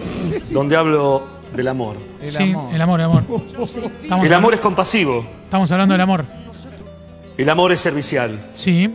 donde 0.50 0.76
hablo 0.76 1.39
del 1.54 1.68
amor. 1.68 1.96
sí, 2.22 2.54
el 2.72 2.80
amor, 2.80 3.00
el 3.00 3.06
amor. 3.06 3.22
Estamos, 4.02 4.26
El 4.26 4.32
amor 4.32 4.54
es 4.54 4.60
compasivo. 4.60 5.24
estamos 5.44 5.70
hablando 5.72 5.94
del 5.94 6.00
amor. 6.00 6.24
El 7.36 7.48
amor 7.48 7.72
es 7.72 7.80
servicial. 7.80 8.38
Sí, 8.54 8.94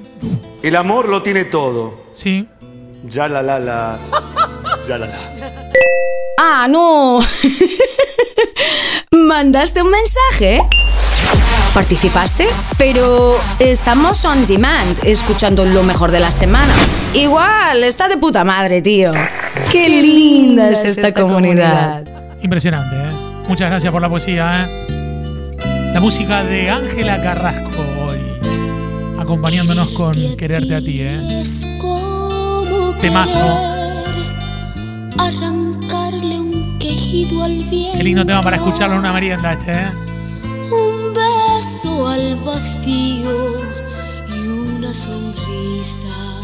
El 0.62 0.76
amor 0.76 1.10
lo 1.10 1.22
tiene 1.22 1.46
todo. 1.46 2.06
sí. 2.14 2.48
Ya 3.08 3.28
la 3.28 3.44
la 3.44 3.60
la. 3.60 3.98
Ya 4.88 4.98
la 4.98 5.06
la. 5.06 5.16
Ah, 6.40 6.68
no. 6.68 7.20
¿Mandaste 9.12 9.84
un 9.84 9.92
mensaje? 9.92 10.62
¿Participaste? 11.74 12.48
Pero 12.78 13.36
estamos 13.60 14.26
on 14.26 14.46
demand, 14.48 14.98
escuchando 15.04 15.66
lo 15.66 15.84
mejor 15.84 16.10
de 16.12 16.20
la 16.20 16.32
semana. 16.32 16.74
Igual, 17.14 17.84
está 17.84 18.08
de 18.08 18.18
puta 18.18 18.44
madre, 18.44 18.82
tío. 18.82 19.12
Qué 19.72 19.88
linda 19.90 20.70
es 20.72 20.84
esta 20.84 21.14
comunidad. 21.14 22.06
Impresionante, 22.46 22.96
¿eh? 22.96 23.10
Muchas 23.50 23.72
gracias 23.72 23.92
por 23.92 24.00
la 24.00 24.08
poesía, 24.08 24.52
¿eh? 24.52 25.92
La 25.96 26.00
música 26.00 26.44
de 26.44 26.70
Ángela 26.70 27.20
Carrasco 27.20 27.84
hoy, 28.06 28.20
acompañándonos 29.20 29.90
con 29.90 30.14
Quererte 30.38 30.75
a 30.75 30.80
ti, 30.80 31.02
¿eh? 31.02 31.44
Temazo. 33.00 33.40
arrancarle 35.18 36.40
un 36.40 36.78
quejido 36.78 37.46
al 37.46 37.64
viento. 37.64 37.98
Qué 37.98 38.04
lindo 38.04 38.24
tema 38.24 38.42
para 38.44 38.58
escucharlo 38.58 38.94
en 38.94 39.00
una 39.00 39.12
merienda 39.12 39.54
este, 39.54 39.72
¿eh? 39.72 39.92
Un 40.72 41.16
beso 41.16 42.08
al 42.08 42.36
vacío 42.36 43.56
y 44.28 44.48
una 44.48 44.94
sonrisa 44.94 46.35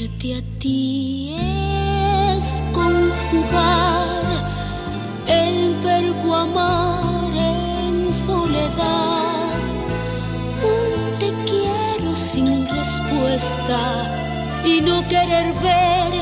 Quererte 0.00 0.34
a 0.34 0.58
ti 0.58 1.36
es 2.34 2.64
conjugar 2.72 4.24
el 5.26 5.76
verbo 5.84 6.36
amar 6.36 7.34
en 7.36 8.14
soledad. 8.14 9.58
Un 10.62 11.18
te 11.18 11.34
quiero 11.44 12.16
sin 12.16 12.66
respuesta 12.68 13.78
y 14.64 14.80
no 14.80 15.06
querer 15.06 15.52
ver 15.62 16.12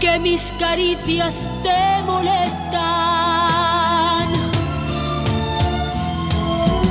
que 0.00 0.18
mis 0.18 0.52
caricias 0.58 1.48
te 1.62 2.02
molestan. 2.06 2.80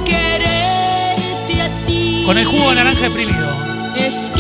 Quererte 0.06 1.62
a 1.62 1.86
ti 1.86 2.24
Con 2.26 2.38
el 2.38 2.46
jugo 2.46 2.70
de 2.70 2.76
naranja 2.76 3.08
exprimido. 3.08 3.50
es 3.98 4.32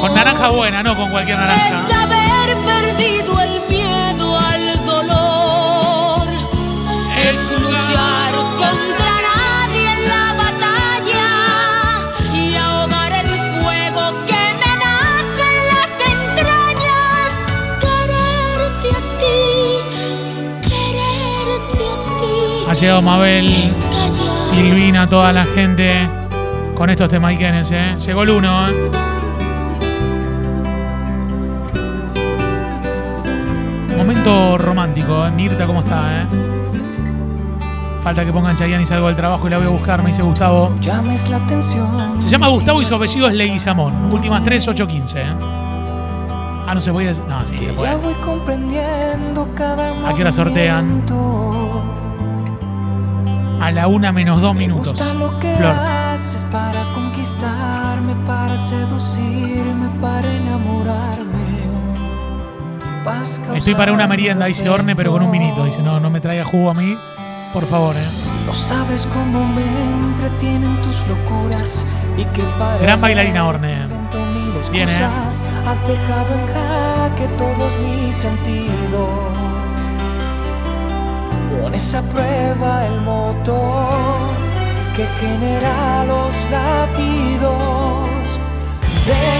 Con 0.00 0.14
naranja 0.14 0.48
buena, 0.48 0.82
no 0.82 0.96
con 0.96 1.10
cualquier 1.10 1.38
naranja. 1.38 1.68
Es 1.68 1.94
haber 1.94 2.56
perdido 2.64 3.40
el 3.40 3.60
miedo 3.68 4.38
al 4.38 4.86
dolor. 4.86 6.26
Es 7.28 7.52
luchar 7.52 8.32
contra 8.56 9.20
nadie 9.20 9.92
en 9.92 10.08
la 10.08 10.32
batalla 10.38 11.30
y 12.34 12.54
ahogar 12.56 13.12
el 13.12 13.26
fuego 13.28 14.12
que 14.26 14.42
me 14.60 14.72
nace 14.84 15.42
en 15.50 15.58
las 15.68 15.92
entrañas. 16.14 17.32
Quererte 17.80 18.88
a 18.88 19.00
ti, 19.20 19.38
quererte 20.62 21.82
a 21.84 21.94
ti. 22.20 22.70
Ha 22.70 22.72
llegado 22.74 23.02
Mabel, 23.02 23.52
Silvina, 24.34 25.06
toda 25.08 25.32
la 25.32 25.44
gente 25.44 26.08
con 26.74 26.88
estos 26.88 27.10
temaiquenes, 27.10 27.70
¿eh? 27.72 27.96
Llegó 28.00 28.22
el 28.22 28.30
uno, 28.30 28.68
¿eh? 28.68 28.72
Momento 34.20 34.58
romántico, 34.58 35.26
¿eh? 35.26 35.30
Mirta, 35.30 35.66
¿cómo 35.66 35.80
está, 35.80 36.20
eh? 36.20 36.26
Falta 38.04 38.22
que 38.22 38.30
pongan 38.30 38.54
Chayanne 38.54 38.82
y 38.82 38.86
salgo 38.86 39.06
del 39.06 39.16
trabajo 39.16 39.46
y 39.46 39.50
la 39.50 39.56
voy 39.56 39.66
a 39.66 39.70
buscar, 39.70 40.02
me 40.02 40.08
dice 40.08 40.20
Gustavo. 40.20 40.76
Llames 40.78 41.30
la 41.30 41.38
atención. 41.38 42.20
Se 42.20 42.28
llama 42.28 42.48
Gustavo 42.48 42.82
y 42.82 42.84
su 42.84 42.94
apellido 42.94 43.28
es 43.28 43.34
Leguizamón. 43.34 44.12
Últimas 44.12 44.44
3, 44.44 44.68
8, 44.68 44.86
15, 44.86 45.20
¿eh? 45.20 45.24
Ah, 46.66 46.72
no 46.74 46.82
se 46.82 46.92
puede 46.92 47.08
decir. 47.08 47.24
No, 47.26 47.46
sí, 47.46 47.56
se 47.62 47.72
puede. 47.72 47.96
voy 47.96 48.12
comprendiendo 48.22 49.48
cada 49.54 49.88
¿A 50.06 50.12
qué 50.12 50.20
hora 50.20 50.32
sortean? 50.32 51.02
A 53.58 53.70
la 53.70 53.86
una 53.86 54.12
menos 54.12 54.42
dos 54.42 54.54
minutos. 54.54 55.02
Flor. 55.56 55.99
Estoy 63.54 63.74
para 63.74 63.92
una 63.92 64.06
merienda, 64.06 64.46
dice 64.46 64.68
Orne, 64.68 64.96
pero 64.96 65.12
con 65.12 65.22
un 65.22 65.30
vinito. 65.30 65.64
Dice, 65.64 65.82
no, 65.82 66.00
no 66.00 66.10
me 66.10 66.20
traiga 66.20 66.44
jugo 66.44 66.70
a 66.70 66.74
mí, 66.74 66.96
por 67.52 67.66
favor, 67.66 67.94
¿eh? 67.96 68.08
No 68.46 68.52
sabes 68.52 69.06
cómo 69.12 69.46
me 69.46 69.62
entretienen 69.62 70.76
tus 70.82 70.96
locuras 71.06 71.84
y 72.16 72.24
que 72.24 72.42
para 72.58 72.78
Gran 72.78 73.00
bailarina 73.00 73.46
Orne. 73.46 73.86
Bien, 74.72 74.88
¿eh? 74.88 75.08
Has 75.66 75.86
dejado 75.86 76.34
en 76.34 76.46
jaque 76.54 77.28
todos 77.36 77.72
mis 77.80 78.16
sentidos. 78.16 79.08
Pones 81.60 81.94
a 81.94 82.02
prueba 82.02 82.86
el 82.86 83.00
motor 83.02 84.30
que 84.96 85.06
genera 85.20 86.04
los 86.04 86.32
latidos. 86.50 86.89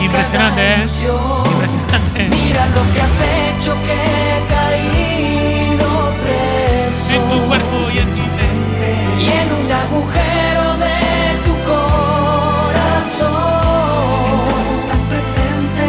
Impresionante, 0.03 0.61
¿eh? 0.61 0.87
Impresionante. 1.53 2.29
Mira 2.31 2.67
lo 2.67 2.83
que 2.93 3.01
has 3.01 3.21
hecho 3.21 3.75
que 3.87 3.95
he 3.95 4.39
caído 4.55 5.89
preso 6.23 7.11
En 7.13 7.23
tu 7.29 7.39
cuerpo 7.47 7.77
y 7.95 7.99
en 7.99 8.09
tu 8.15 8.21
mente. 8.21 8.89
y 9.21 9.27
en 9.29 9.49
un 9.53 9.71
agujero 9.73 10.65
de 10.77 10.99
tu 11.45 11.55
corazón. 11.71 13.31
En 14.27 14.39
todo 14.49 14.71
estás 14.81 15.03
presente 15.07 15.85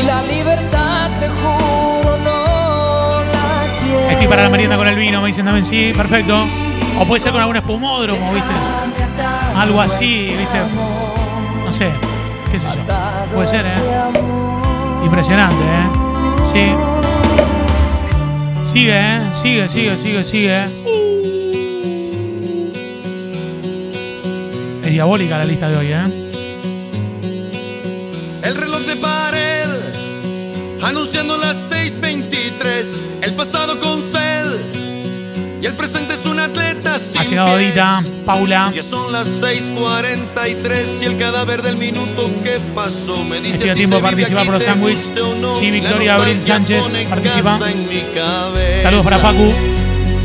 y 0.00 0.02
la 0.06 0.22
libertad 0.22 1.10
te 1.20 1.28
juro 1.28 2.16
no 2.18 3.22
la 3.32 3.50
quiero. 3.82 4.10
Estoy 4.10 4.26
para 4.26 4.42
la 4.44 4.50
merienda 4.50 4.76
con 4.76 4.86
el 4.88 4.96
vino, 4.96 5.20
me 5.20 5.28
dicen 5.28 5.44
también 5.44 5.64
sí, 5.64 5.92
perfecto. 5.96 6.46
O 7.00 7.04
puede 7.06 7.20
ser 7.20 7.32
con 7.32 7.40
algún 7.40 7.56
espumódromo, 7.56 8.32
¿viste? 8.34 8.52
Algo 9.56 9.80
así, 9.80 10.34
¿viste? 10.38 10.58
No 11.64 11.72
sé, 11.72 11.90
qué 12.52 12.58
sé 12.58 12.68
yo. 12.68 12.82
Puede 13.32 13.46
ser, 13.46 13.64
¿eh? 13.64 13.74
Impresionante, 15.02 15.56
¿eh? 15.56 15.88
Sí. 16.44 16.74
Sigue, 18.70 18.92
¿eh? 18.94 19.20
Sigue, 19.32 19.68
sigue, 19.70 19.96
sigue, 19.96 20.24
sigue. 20.24 20.60
¿eh? 20.60 20.68
Es 24.84 24.90
diabólica 24.90 25.38
la 25.38 25.44
lista 25.46 25.70
de 25.70 25.76
hoy, 25.78 25.92
¿eh? 25.92 26.02
El 28.42 28.54
reloj 28.54 28.80
de 28.80 28.96
pared, 28.96 29.68
anunciando 30.82 31.38
las 31.38 31.56
6:23. 31.70 33.00
El 33.22 33.32
pasado 33.32 33.80
con 33.80 34.02
sed 34.02 34.60
y 35.62 35.64
el 35.64 35.72
presente 35.72 36.16
sin 36.22 36.31
Ha 37.16 37.24
llegado. 37.24 37.58
Dita, 37.58 38.02
Paula. 38.24 38.72
Ya 38.74 38.82
son 38.82 39.12
las 39.12 39.28
6:43 39.40 41.02
y 41.02 41.04
el 41.04 41.18
cadáver 41.18 41.62
del 41.62 41.76
minuto 41.76 42.30
que 42.42 42.58
pasó 42.74 43.16
me 43.24 43.40
dice 43.40 43.54
Estoy 43.54 43.68
a 43.70 43.74
si 43.74 43.78
tiempo 43.78 43.96
aquí, 43.96 44.24
por 44.24 44.54
los 44.54 44.62
sándwiches. 44.62 45.12
no. 45.40 45.58
Sí, 45.58 45.70
Victoria 45.70 46.14
Abril 46.16 46.42
Sánchez 46.42 46.86
participa. 47.08 47.58
Saludos 48.80 49.04
para 49.04 49.18
Facu. 49.18 49.52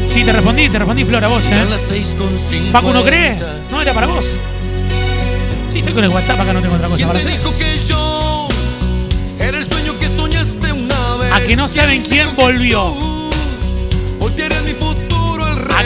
Sí, 0.08 0.24
te 0.24 0.32
respondí, 0.32 0.70
te 0.70 0.80
respondí, 0.80 1.04
Flor, 1.04 1.24
a 1.26 1.28
vos, 1.28 1.46
¿eh? 1.46 1.52
Eran 1.52 1.70
las 1.70 1.82
6:50. 1.92 2.72
Facu, 2.72 2.92
¿no 2.92 3.04
cree? 3.04 3.38
No, 3.70 3.82
era 3.82 3.94
para 3.94 4.08
vos. 4.08 4.40
Sí, 5.68 5.80
estoy 5.80 5.94
con 5.94 6.04
el 6.04 6.10
WhatsApp, 6.10 6.40
acá 6.40 6.54
no 6.54 6.62
tengo 6.62 6.76
otra 6.76 6.88
cosa 6.88 6.98
¿Quién 6.98 7.08
para 7.08 7.20
hacer. 7.20 7.38
A 11.32 11.42
que 11.42 11.56
no 11.56 11.68
saben 11.68 12.04
quién 12.04 12.36
volvió. 12.36 13.07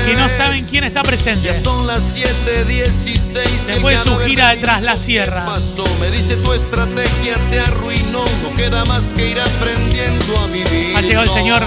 Que 0.06 0.14
no 0.16 0.30
saben 0.30 0.66
quién 0.66 0.84
está 0.84 1.04
presente. 1.04 1.48
Ya 1.48 1.64
son 1.64 1.86
las 1.88 2.02
7:16. 2.14 3.68
Después 3.68 4.04
de 4.04 4.10
su 4.12 4.18
gira 4.20 4.50
del 4.50 4.58
de 4.58 4.64
Tras 4.64 4.82
la 4.82 4.98
Sierra. 4.98 5.46
pasó. 5.46 5.84
Me 6.00 6.10
dice 6.12 6.36
tu 6.38 6.54
estrategia 6.54 7.36
te 7.50 7.60
arruinó. 7.60 8.24
No 8.44 8.56
queda 8.56 8.84
más 8.86 9.04
que 9.14 9.30
ir 9.32 9.40
aprendiendo 9.40 10.38
a 10.40 10.46
vivir. 10.48 10.96
Ha 10.98 11.02
llegado 11.02 11.26
el 11.26 11.32
señor 11.32 11.64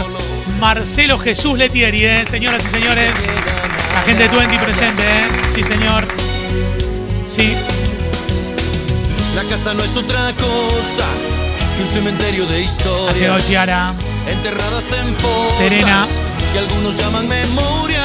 Marcelo 0.61 1.19
Jesús 1.19 1.59
Letieri, 1.59 2.05
¿eh? 2.05 2.25
señoras 2.27 2.65
y 2.67 2.71
señores. 2.71 3.13
La 3.95 4.03
gente 4.03 4.23
de 4.25 4.29
Twenty 4.29 4.59
presente, 4.59 5.03
¿eh? 5.03 5.27
Sí, 5.55 5.63
señor. 5.63 6.05
Sí. 7.29 7.55
La 9.35 9.43
casa 9.45 9.75
no 9.75 9.83
es 9.83 9.97
otra 9.97 10.33
cosa 10.35 11.07
que 11.77 11.83
un 11.83 11.89
cementerio 11.89 12.47
de 12.47 12.57
Ha 12.57 12.61
historias. 12.61 13.17
llegado 13.19 13.41
Chiara. 13.41 13.93
Enterradas 14.29 14.85
en 15.01 15.15
fosas 15.17 15.57
Serena. 15.57 16.07
que 16.53 16.59
algunos 16.61 16.97
llaman 16.97 17.29
memoria. 17.29 18.03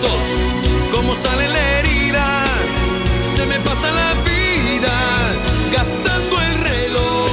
Minutos, 0.00 0.40
como 0.94 1.14
sale 1.14 1.46
la 1.48 1.78
herida, 1.78 2.44
se 3.36 3.44
me 3.46 3.56
pasa 3.60 3.90
la 3.92 4.14
vida 4.22 4.88
gastando 5.70 6.40
el 6.40 6.54
reloj. 6.58 7.28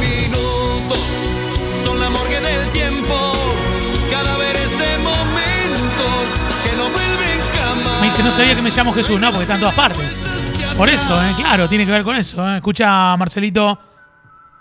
Minutos, 0.00 0.98
son 1.84 2.00
la 2.00 2.08
morgue 2.08 2.40
del 2.40 2.72
tiempo, 2.72 3.32
cadáveres 4.10 4.70
de 4.78 4.98
momentos 4.98 6.24
que 6.64 6.76
no 6.76 6.84
vuelven 6.84 7.40
jamás. 7.60 8.00
Me 8.00 8.06
dice, 8.06 8.22
no 8.22 8.32
sabía 8.32 8.54
que 8.54 8.62
me 8.62 8.70
llamo 8.70 8.94
Jesús, 8.94 9.20
no, 9.20 9.28
porque 9.28 9.42
está 9.42 9.54
en 9.56 9.60
todas 9.60 9.74
partes. 9.74 10.06
Por 10.78 10.88
eso, 10.88 11.22
eh, 11.22 11.34
claro, 11.36 11.68
tiene 11.68 11.84
que 11.84 11.92
ver 11.92 12.02
con 12.02 12.16
eso. 12.16 12.48
eh. 12.48 12.56
Escucha, 12.56 13.14
Marcelito. 13.18 13.78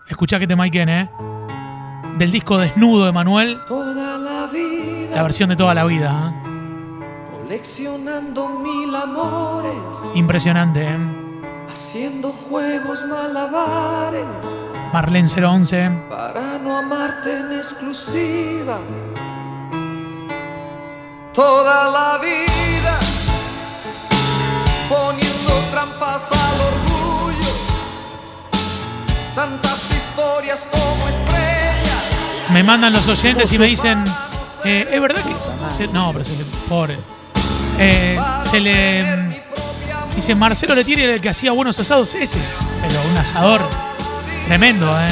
Escucha 0.07 0.39
que 0.39 0.47
te 0.47 0.55
Maiken, 0.57 0.89
¿eh? 0.89 1.09
Del 2.17 2.31
disco 2.31 2.57
Desnudo 2.57 3.05
de 3.05 3.11
Manuel, 3.11 3.61
Toda 3.65 4.17
la 4.17 4.47
vida 4.47 5.15
la 5.15 5.23
versión 5.23 5.49
de 5.49 5.55
toda 5.55 5.73
la 5.73 5.83
vida. 5.83 6.33
coleccionando 7.31 8.49
mil 8.59 8.93
amores, 8.95 9.73
¿eh? 10.05 10.11
Impresionante, 10.15 10.83
¿eh? 10.83 10.97
haciendo 11.71 12.29
juegos 12.31 13.05
malabares 13.05 14.23
Marlene 14.91 15.27
011. 15.27 15.91
para 16.09 16.57
no 16.63 16.77
amarte 16.77 17.37
en 17.37 17.51
exclusiva. 17.53 18.79
Toda 21.33 21.87
la 21.89 22.17
vida 22.17 22.99
poniendo 24.89 25.53
trampas 25.71 26.31
al 26.31 26.61
orgullo, 26.73 27.51
tantas 29.35 29.91
historias 29.91 30.67
como 30.71 31.07
estrellas. 31.09 31.56
Me 32.53 32.63
mandan 32.63 32.93
los 32.93 33.07
oyentes 33.07 33.51
y 33.51 33.59
me 33.59 33.65
dicen, 33.65 34.03
eh, 34.63 34.87
¿es 34.91 35.01
verdad 35.01 35.21
que...? 35.21 35.71
se- 35.71 35.87
no, 35.87 36.11
pero 36.13 36.23
se 36.25 36.31
le... 36.35 36.43
Pobre. 36.69 36.97
Eh, 37.77 38.19
se 38.39 38.59
le... 38.59 39.43
Dice, 40.15 40.33
Marcelo 40.33 40.73
Letieri 40.73 41.03
era 41.03 41.13
el 41.13 41.21
que 41.21 41.29
hacía 41.29 41.51
buenos 41.51 41.77
asados. 41.79 42.15
Ese. 42.15 42.39
Pero 42.81 43.01
un 43.11 43.17
asador 43.17 43.61
tremendo, 44.47 44.87
¿eh? 45.01 45.09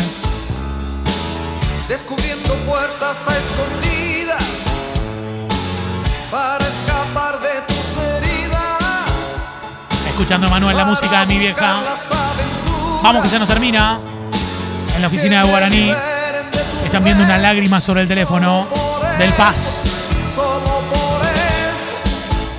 descubriendo 1.87 2.55
puertas 2.65 3.17
a 3.27 3.37
escondidas 3.37 4.43
para 6.31 6.65
escapar 6.65 7.39
de 7.39 7.61
tus 7.67 7.97
heridas. 8.03 9.53
Escuchando 10.07 10.47
Manuel 10.49 10.75
la 10.75 10.85
música 10.85 11.19
de 11.19 11.25
mi 11.27 11.37
vieja. 11.37 11.83
Vamos 13.03 13.21
que 13.21 13.29
se 13.29 13.37
nos 13.37 13.47
termina. 13.47 13.99
En 14.95 15.01
la 15.01 15.07
oficina 15.09 15.43
de 15.43 15.49
Guaraní 15.49 15.93
están 16.85 17.03
viendo 17.03 17.23
una 17.23 17.37
lágrima 17.37 17.81
sobre 17.81 18.01
el 18.01 18.07
teléfono 18.07 18.67
del 19.17 19.33
Paz. 19.33 19.85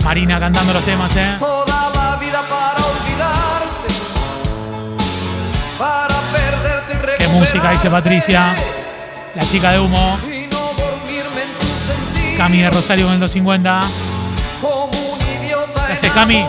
Marina 0.03 0.39
cantando 0.39 0.73
los 0.73 0.85
temas, 0.85 1.15
¿eh? 1.17 1.37
toda 1.39 1.91
la 1.95 2.17
vida 2.17 2.43
para 2.49 2.85
olvidarte, 2.85 3.95
para 5.79 6.17
perderte 6.33 7.15
y 7.15 7.19
Qué 7.19 7.29
música, 7.29 7.71
dice 7.71 7.91
Patricia. 7.91 8.55
La 9.35 9.47
chica 9.47 9.73
de 9.73 9.81
humo. 9.81 10.19
Cami 12.37 12.63
de 12.63 12.71
Rosario 12.71 13.07
con 13.07 13.15
el 13.15 13.21
250. 13.21 13.81
Como 14.61 14.85
un 14.85 15.21
idiota 15.21 15.87
¿Qué 15.87 15.93
hace 15.93 16.09
Cami? 16.11 16.45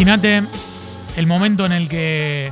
Imagínate 0.00 0.42
el 1.18 1.26
momento 1.26 1.66
en 1.66 1.72
el 1.72 1.86
que 1.86 2.50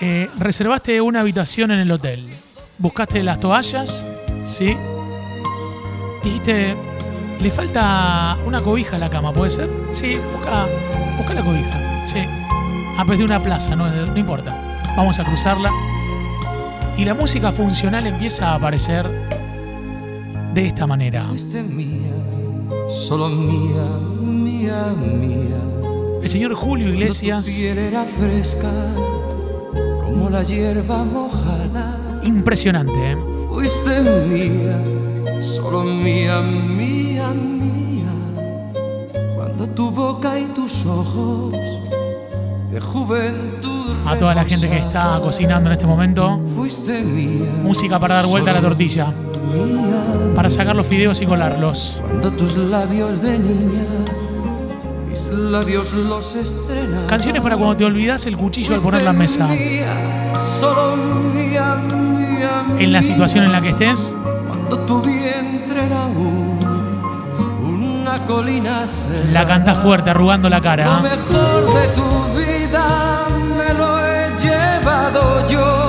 eh, 0.00 0.28
reservaste 0.36 1.00
una 1.00 1.20
habitación 1.20 1.70
en 1.70 1.78
el 1.78 1.92
hotel. 1.92 2.28
Buscaste 2.78 3.22
las 3.22 3.38
toallas, 3.38 4.04
¿sí? 4.42 4.76
Dijiste, 6.24 6.74
le 7.40 7.50
falta 7.52 8.38
una 8.44 8.58
cobija 8.58 8.96
a 8.96 8.98
la 8.98 9.08
cama, 9.08 9.32
¿puede 9.32 9.50
ser? 9.50 9.70
Sí, 9.92 10.16
busca, 10.32 10.66
busca 11.16 11.32
la 11.32 11.44
cobija, 11.44 12.06
sí. 12.08 12.18
A 12.98 13.04
vez 13.04 13.18
de 13.18 13.24
una 13.24 13.40
plaza, 13.40 13.76
no, 13.76 13.88
no 13.88 14.18
importa. 14.18 14.82
Vamos 14.96 15.20
a 15.20 15.24
cruzarla. 15.24 15.70
Y 16.96 17.04
la 17.04 17.14
música 17.14 17.52
funcional 17.52 18.04
empieza 18.04 18.48
a 18.48 18.54
aparecer 18.56 19.08
de 20.54 20.66
esta 20.66 20.88
manera. 20.88 21.24
Fuiste 21.28 21.62
mía, 21.62 22.16
solo 22.88 23.28
mía, 23.28 23.84
mía, 24.20 24.92
mía. 24.96 25.75
El 26.26 26.30
señor 26.30 26.54
Julio 26.54 26.88
Iglesias. 26.88 27.46
Fresca, 28.18 28.68
como 30.04 30.28
la 30.28 30.42
hierba 30.42 31.04
mojada. 31.04 32.18
Impresionante, 32.24 33.12
¿eh? 33.12 33.16
Fuiste 33.48 34.00
mía, 34.00 34.76
solo 35.40 35.84
mía, 35.84 36.40
mía, 36.40 37.28
mía. 37.28 38.10
Cuando 39.36 39.68
tu 39.68 39.92
boca 39.92 40.36
y 40.36 40.46
tus 40.46 40.84
ojos 40.84 41.52
de 42.72 42.80
juventud 42.80 43.94
A 44.04 44.18
toda 44.18 44.34
la 44.34 44.44
gente 44.44 44.68
que 44.68 44.78
está 44.78 45.20
cocinando 45.22 45.70
en 45.70 45.74
este 45.74 45.86
momento. 45.86 46.40
fuiste 46.56 47.02
mía, 47.02 47.52
Música 47.62 48.00
para 48.00 48.16
dar 48.16 48.26
vuelta 48.26 48.50
a 48.50 48.54
la 48.54 48.60
tortilla. 48.60 49.14
Para 50.34 50.50
sacar 50.50 50.74
los 50.74 50.86
fideos 50.86 51.20
y 51.20 51.26
colarlos. 51.26 52.00
cuando 52.02 52.32
tus 52.32 52.56
labios 52.56 53.22
de 53.22 53.38
niña, 53.38 53.86
labios 55.36 55.92
los 55.92 56.34
estrenan. 56.34 57.06
Canciones 57.06 57.42
para 57.42 57.56
cuando 57.56 57.76
te 57.76 57.84
olvidas 57.84 58.26
el 58.26 58.36
cuchillo 58.36 58.74
al 58.74 58.80
poner 58.80 59.02
la 59.02 59.12
mesa. 59.12 59.46
Mía, 59.46 60.32
solo 60.60 60.96
mía, 61.34 61.76
mía, 61.92 62.64
En 62.78 62.92
la 62.92 63.02
situación 63.02 63.44
en 63.44 63.52
la 63.52 63.60
que 63.60 63.70
estés, 63.70 64.14
Cuando 64.48 64.78
tu 64.80 65.00
vientre 65.02 65.86
era 65.86 66.06
un, 66.06 66.58
una 67.62 68.24
colina 68.24 68.86
cerrada. 68.86 69.32
la 69.32 69.46
cantás 69.46 69.78
fuerte, 69.78 70.10
arrugando 70.10 70.48
la 70.48 70.56
Lo 70.58 70.62
cara. 70.62 71.00
mejor 71.00 71.74
de 71.74 71.88
tu 71.88 72.38
vida 72.38 73.26
me 73.56 73.74
lo 73.74 73.98
he 73.98 74.30
llevado 74.38 75.46
yo. 75.48 75.85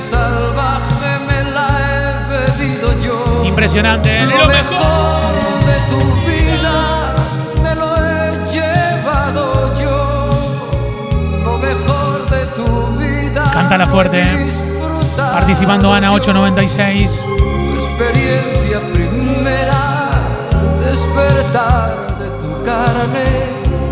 Salvaje 0.00 1.18
me 1.26 1.50
la 1.50 1.68
he 1.80 2.28
bebido 2.30 2.88
yo. 3.00 3.44
Impresionante, 3.44 4.08
¿eh? 4.10 4.26
lo 4.26 4.48
mejor. 4.48 5.32
de 5.66 5.78
tu 5.90 6.00
vida 6.28 7.14
me 7.62 7.74
lo 7.74 7.96
he 7.96 8.52
llevado 8.52 9.74
yo. 9.74 10.30
Lo 11.44 11.58
mejor 11.58 12.30
de 12.30 12.46
tu 12.56 12.98
vida. 12.98 13.42
Cántala 13.52 13.86
fuerte. 13.86 14.20
¿eh? 14.22 14.46
Participando 15.16 15.92
Ana 15.92 16.12
896. 16.12 17.26
tu 17.26 17.74
experiencia 17.74 18.80
primera, 18.92 20.10
despertar 20.80 22.18
de 22.18 22.28
tu 22.40 22.64
carne, 22.64 23.26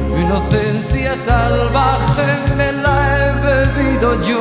tu 0.08 0.16
inocencia 0.20 1.16
salvaje 1.16 2.26
me 2.56 2.72
la 2.72 3.18
he 3.18 3.32
bebido 3.40 4.20
yo, 4.22 4.40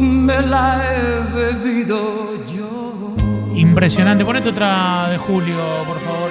me 0.00 0.40
la 0.42 0.80
he 0.82 1.34
bebido 1.34 2.44
yo. 2.46 3.14
Impresionante. 3.54 4.24
Ponete 4.24 4.48
otra 4.48 5.08
de 5.10 5.18
Julio, 5.18 5.58
por 5.86 6.00
favor. 6.00 6.30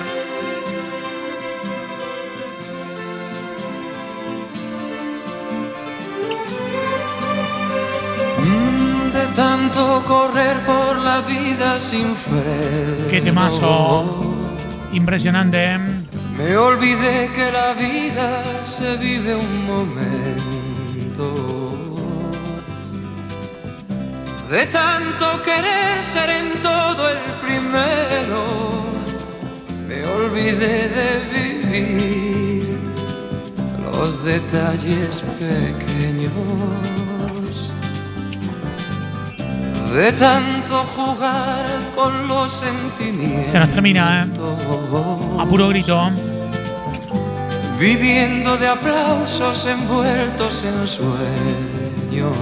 De 9.13 9.25
tanto 9.36 10.03
correr 10.08 10.58
por 10.65 10.97
la 10.97 11.21
vida 11.21 11.79
sin 11.79 12.15
freno. 12.15 13.08
Qué 13.10 13.21
temazo. 13.21 14.36
Impresionante, 14.93 15.63
¿eh? 15.63 15.77
Me 16.38 16.58
olvidé 16.58 17.29
que 17.36 17.51
la 17.51 17.73
vida 17.73 18.43
se 18.63 18.95
vive 18.97 19.36
un 19.36 19.65
momento. 19.67 21.68
De 24.49 24.65
tanto 24.65 25.43
querer 25.43 26.03
ser 26.03 26.27
en 26.31 26.62
todo 26.63 27.07
el 27.07 27.19
primero, 27.39 28.81
me 29.88 30.03
olvidé 30.07 30.89
de 30.89 31.19
vivir. 31.31 32.79
Lo 33.83 33.99
los 33.99 34.23
detalles 34.23 35.21
pequeños. 35.38 36.31
De 39.93 40.12
tanto 40.13 40.83
jugar 40.95 41.67
con 41.95 42.27
los 42.27 42.53
sentimientos. 42.53 43.51
Se 43.51 43.59
nos 43.59 43.69
termina, 43.69 44.23
¿eh? 44.23 44.27
A 45.38 45.45
puro 45.45 45.67
grito. 45.67 46.09
Viviendo 47.79 48.57
de 48.57 48.67
aplausos 48.67 49.67
envueltos 49.67 50.63
en 50.63 50.88
sueños. 50.88 52.35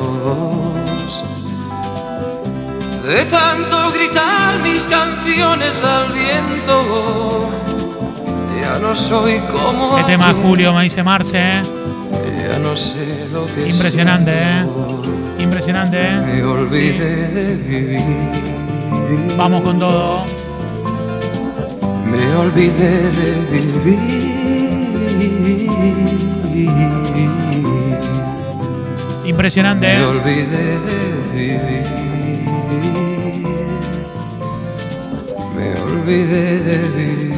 De 3.07 3.23
tanto 3.23 3.89
gritar 3.91 4.59
mis 4.61 4.83
canciones 4.83 5.81
al 5.81 6.11
viento. 6.11 7.49
Ya 8.61 8.79
no 8.79 8.93
soy 8.93 9.39
como. 9.49 9.95
Qué 9.95 10.03
tema, 10.03 10.35
Julio, 10.43 10.73
me 10.73 10.83
dice 10.83 11.01
Marce, 11.03 11.37
¿eh? 11.37 11.61
Ya 12.51 12.59
no 12.59 12.75
sé 12.75 13.29
lo 13.31 13.45
que 13.45 13.69
Impresionante, 13.69 14.31
¿eh? 14.33 14.65
Impresionante, 15.39 15.97
¿eh? 16.01 16.17
Me 16.17 16.43
olvidé 16.43 17.29
de 17.29 17.55
vivir. 17.55 18.01
Vamos 19.37 19.63
con 19.63 19.79
todo. 19.79 20.25
Me 22.11 22.35
olvidé 22.35 23.09
de 23.09 23.31
vivir. 23.53 24.27
Impresionante, 29.23 29.97
Me 29.97 30.05
olvidé 30.05 30.77
de 30.79 31.31
vivir. 31.33 31.96
Olvidé 36.07 36.59
de 36.59 36.77
vivir. 36.95 37.33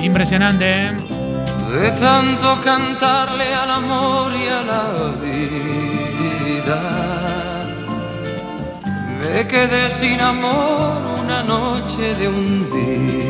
Impresionante, 0.00 0.64
¿eh? 0.64 0.92
De 1.72 1.90
tanto 1.98 2.56
cantarle 2.62 3.52
al 3.52 3.70
amor 3.70 4.32
y 4.32 4.46
a 4.46 4.62
la 4.62 5.12
vida. 5.24 6.80
Me 9.18 9.48
quedé 9.48 9.90
sin 9.90 10.20
amor 10.20 11.02
una 11.24 11.42
noche 11.42 12.14
de 12.14 12.28
un 12.28 12.70
día. 12.70 13.25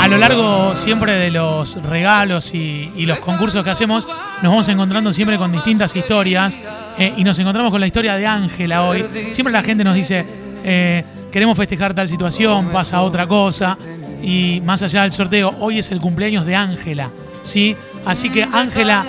A 0.00 0.08
lo 0.08 0.16
largo 0.16 0.74
siempre 0.74 1.12
de 1.12 1.30
los 1.30 1.76
regalos 1.82 2.54
y, 2.54 2.90
los 3.04 3.18
concursos 3.18 3.62
que 3.62 3.68
hacemos, 3.68 4.08
nos 4.40 4.50
vamos 4.50 4.66
encontrando 4.70 5.12
siempre 5.12 5.36
con 5.36 5.52
distintas 5.52 5.94
historias. 5.94 6.58
eh, 6.96 7.12
y 7.18 7.22
nos 7.22 7.38
encontramos 7.38 7.70
con 7.70 7.80
la 7.82 7.86
historia 7.86 8.16
de 8.16 8.26
Ángela 8.26 8.84
hoy. 8.84 9.04
Siempre 9.28 9.52
la 9.52 9.62
gente 9.62 9.84
nos 9.84 9.94
dice, 9.94 10.24
eh, 10.64 11.04
queremos 11.30 11.54
festejar 11.54 11.94
tal 11.94 12.08
situación, 12.08 12.70
pasa 12.70 13.02
otra 13.02 13.26
cosa. 13.26 13.76
Y 14.22 14.62
más 14.64 14.82
allá 14.82 15.02
del 15.02 15.12
sorteo, 15.12 15.54
hoy 15.60 15.78
es 15.78 15.90
el 15.90 16.00
cumpleaños 16.00 16.46
de 16.46 16.56
Ángela. 16.56 17.10
¿sí? 17.42 17.76
Así 18.06 18.30
que 18.30 18.42
Ángela, 18.42 19.04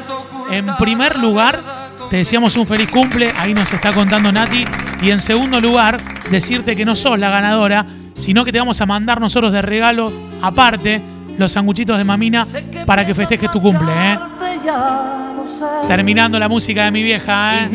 en 0.51 0.75
primer 0.75 1.17
lugar, 1.17 1.58
te 2.10 2.17
deseamos 2.17 2.58
un 2.58 2.67
feliz 2.67 2.91
cumple. 2.91 3.32
Ahí 3.38 3.54
nos 3.54 3.71
está 3.71 3.93
contando 3.93 4.30
Nati. 4.30 4.65
Y 5.01 5.12
en 5.12 5.21
segundo 5.21 5.62
lugar, 5.62 6.01
decirte 6.30 6.75
que 6.75 6.84
no 6.84 6.95
sos 6.95 7.17
la 7.17 7.30
ganadora, 7.30 7.86
sino 8.15 8.45
que 8.45 8.52
te 8.52 8.60
vamos 8.60 8.80
a 8.82 8.86
mandar 8.86 9.19
nosotros 9.19 9.52
de 9.52 9.62
regalo, 9.62 10.12
aparte, 10.41 11.02
los 11.38 11.52
sanguchitos 11.52 11.97
de 11.97 12.04
mamina 12.04 12.45
para 12.86 13.06
que 13.06 13.13
festejes 13.13 13.50
tu 13.52 13.62
cumple. 13.62 13.91
¿eh? 13.91 14.19
Terminando 15.88 16.38
la 16.39 16.47
música 16.47 16.86
de 16.86 16.91
mi 16.91 17.04
vieja. 17.04 17.65
¿eh? 17.65 17.71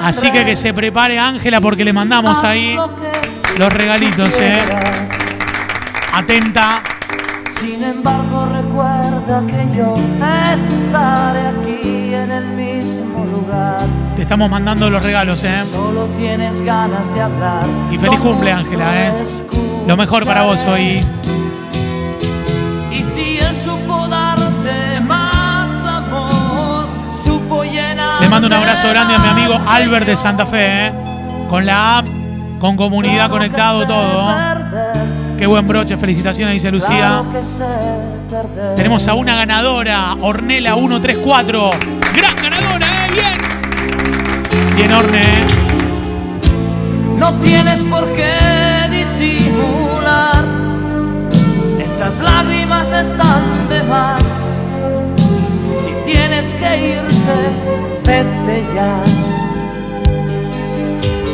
Así 0.00 0.30
que 0.30 0.44
que 0.44 0.56
se 0.56 0.72
prepare 0.72 1.18
Ángela 1.18 1.60
porque 1.60 1.84
le 1.84 1.92
mandamos 1.92 2.42
ahí 2.42 2.76
los 3.58 3.72
regalitos. 3.72 4.38
¿eh? 4.40 4.58
Atenta. 6.12 6.82
Sin 7.60 7.82
embargo, 7.82 8.48
recuerda 8.52 9.42
que 9.46 9.76
yo 9.76 9.94
estaré 9.96 11.48
aquí 11.48 12.14
en 12.14 12.30
el 12.30 12.46
mismo 12.54 13.24
lugar. 13.26 13.80
Estamos 14.28 14.50
mandando 14.50 14.90
los 14.90 15.02
regalos. 15.02 15.42
¿eh? 15.44 15.64
Solo 15.72 16.04
tienes 16.18 16.60
ganas 16.60 17.14
de 17.14 17.22
hablar. 17.22 17.66
Y 17.90 17.96
feliz 17.96 18.20
cumple 18.20 18.52
Ángela. 18.52 18.84
¿eh? 18.94 19.12
Lo 19.86 19.96
mejor 19.96 20.26
para 20.26 20.42
vos 20.42 20.66
hoy. 20.66 21.02
Y 22.92 23.02
si 23.02 23.38
él 23.38 23.56
supo 23.64 24.06
darte 24.06 25.00
más 25.00 25.70
amor, 25.86 26.86
supo 27.24 27.64
llenar. 27.64 28.20
Le 28.22 28.28
mando 28.28 28.48
un 28.48 28.52
abrazo 28.52 28.90
grande 28.90 29.14
a 29.14 29.18
mi 29.18 29.28
amigo 29.28 29.58
Albert 29.66 30.04
de 30.04 30.14
Santa 30.18 30.44
Fe. 30.44 30.88
¿eh? 30.88 30.92
Con 31.48 31.64
la 31.64 32.00
app, 32.00 32.06
con 32.60 32.76
comunidad 32.76 33.30
conectado, 33.30 33.86
todo. 33.86 34.28
Qué 35.38 35.46
buen 35.46 35.66
broche, 35.66 35.96
felicitaciones, 35.96 36.52
dice 36.52 36.70
Lucía. 36.70 37.22
Tenemos 38.76 39.08
a 39.08 39.14
una 39.14 39.36
ganadora, 39.36 40.16
Ornela 40.20 40.74
134. 40.74 41.70
Gran 42.14 42.36
ganadora, 42.36 43.06
¿eh? 43.06 43.10
Bien. 43.10 43.37
No 47.18 47.34
tienes 47.40 47.80
por 47.90 48.06
qué 48.12 48.88
disimular. 48.90 50.44
Esas 51.84 52.20
lágrimas 52.20 52.92
están 52.92 53.68
de 53.68 53.82
más. 53.82 54.22
Si 55.82 55.90
tienes 56.10 56.52
que 56.52 56.94
irte, 56.94 57.38
vete 58.06 58.64
ya. 58.74 59.02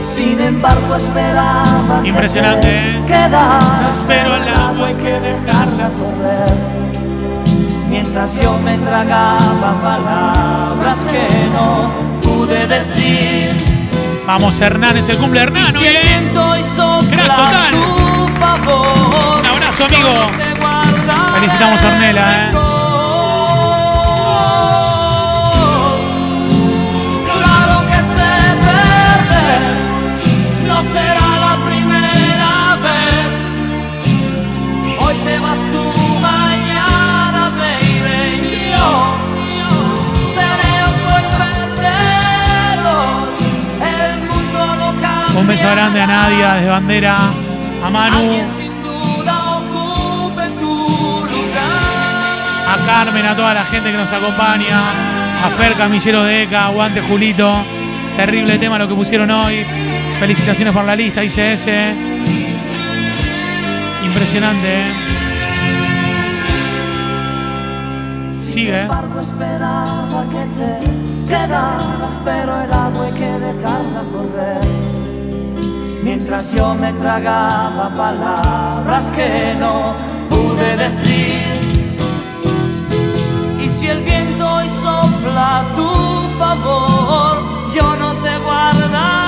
Sin 0.07 0.41
embargo, 0.41 0.97
esperaba 0.97 2.01
que 2.03 2.09
Impresionante, 2.09 2.67
te 2.67 2.91
¿eh? 2.97 3.03
quedaras, 3.07 4.05
Pero 4.09 4.37
el 4.37 4.49
agua 4.49 4.89
hay 4.89 4.95
que 4.95 5.21
dejarla 5.21 5.91
correr. 6.01 6.55
Mientras 7.91 8.41
yo 8.41 8.59
me 8.65 8.79
tragaba 8.79 9.75
palabras 9.83 10.97
que 11.11 11.29
no 11.53 12.14
pude 12.45 12.67
decir. 12.67 13.49
Vamos, 14.27 14.61
Hernán, 14.61 14.97
es 14.97 15.09
el 15.09 15.17
cumple 15.17 15.41
Hernán, 15.41 15.73
total. 17.37 17.71
tu 17.73 18.29
favor, 18.41 19.39
Un 19.41 19.47
abrazo, 19.47 19.85
amigo. 19.85 20.11
Felicitamos 21.35 21.83
a 21.83 21.89
¿eh? 22.51 22.64
Un 45.45 45.49
beso 45.49 45.69
grande 45.71 46.01
a 46.01 46.07
Nadia 46.07 46.55
desde 46.55 46.71
bandera. 46.71 47.17
A 47.85 47.91
Manu, 47.91 48.33
a 52.67 52.87
Carmen, 52.87 53.27
a 53.27 53.37
toda 53.37 53.53
la 53.53 53.67
gente 53.67 53.93
que 53.93 53.99
nos 53.99 54.11
acompaña. 54.11 54.81
A 55.45 55.51
Fer 55.51 55.75
Camillero 55.75 56.23
de 56.25 56.45
ECA, 56.45 56.69
aguante 56.69 57.03
Julito. 57.03 57.55
Terrible 58.17 58.57
tema 58.57 58.79
lo 58.79 58.89
que 58.89 58.95
pusieron 58.95 59.31
hoy. 59.31 59.67
Felicitaciones 60.19 60.73
por 60.73 60.87
la 60.87 60.97
lista, 60.97 61.21
dice 61.21 61.53
ese. 61.53 61.93
Impresionante, 64.03 64.67
¿eh? 64.67 64.93
Sigue. 68.31 68.65
Sin 68.65 68.75
embargo, 68.77 69.21
esperaba 69.21 70.25
que 70.33 70.47
te 70.59 71.27
quedaras, 71.27 72.19
pero 72.25 72.63
el 72.63 72.73
agua 72.73 73.07
hay 73.09 73.13
que 73.13 73.27
dejarla 73.27 73.43
correr. 73.43 73.44
Mientras 76.37 76.53
yo 76.53 76.75
me 76.75 76.93
tragaba 76.95 77.91
palabras 77.97 79.13
que 79.15 79.55
no 79.61 79.95
pude 80.29 80.77
decir. 80.77 81.31
Y 83.61 83.65
si 83.69 83.87
el 83.87 84.03
viento 84.03 84.45
hoy 84.45 84.69
sopla 84.69 85.63
tu 85.77 85.89
favor, 86.37 87.37
yo 87.73 87.85
no 88.01 88.15
te 88.15 88.37
guardaré 88.39 89.24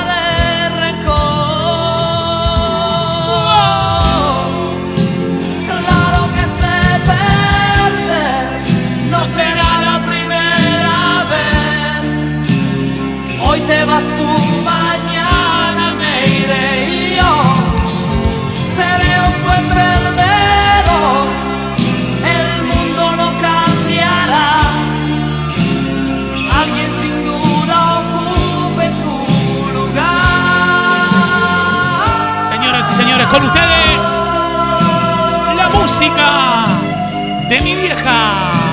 música 35.99 36.65
de 37.49 37.61
mi 37.63 37.75
vieja. 37.75 38.66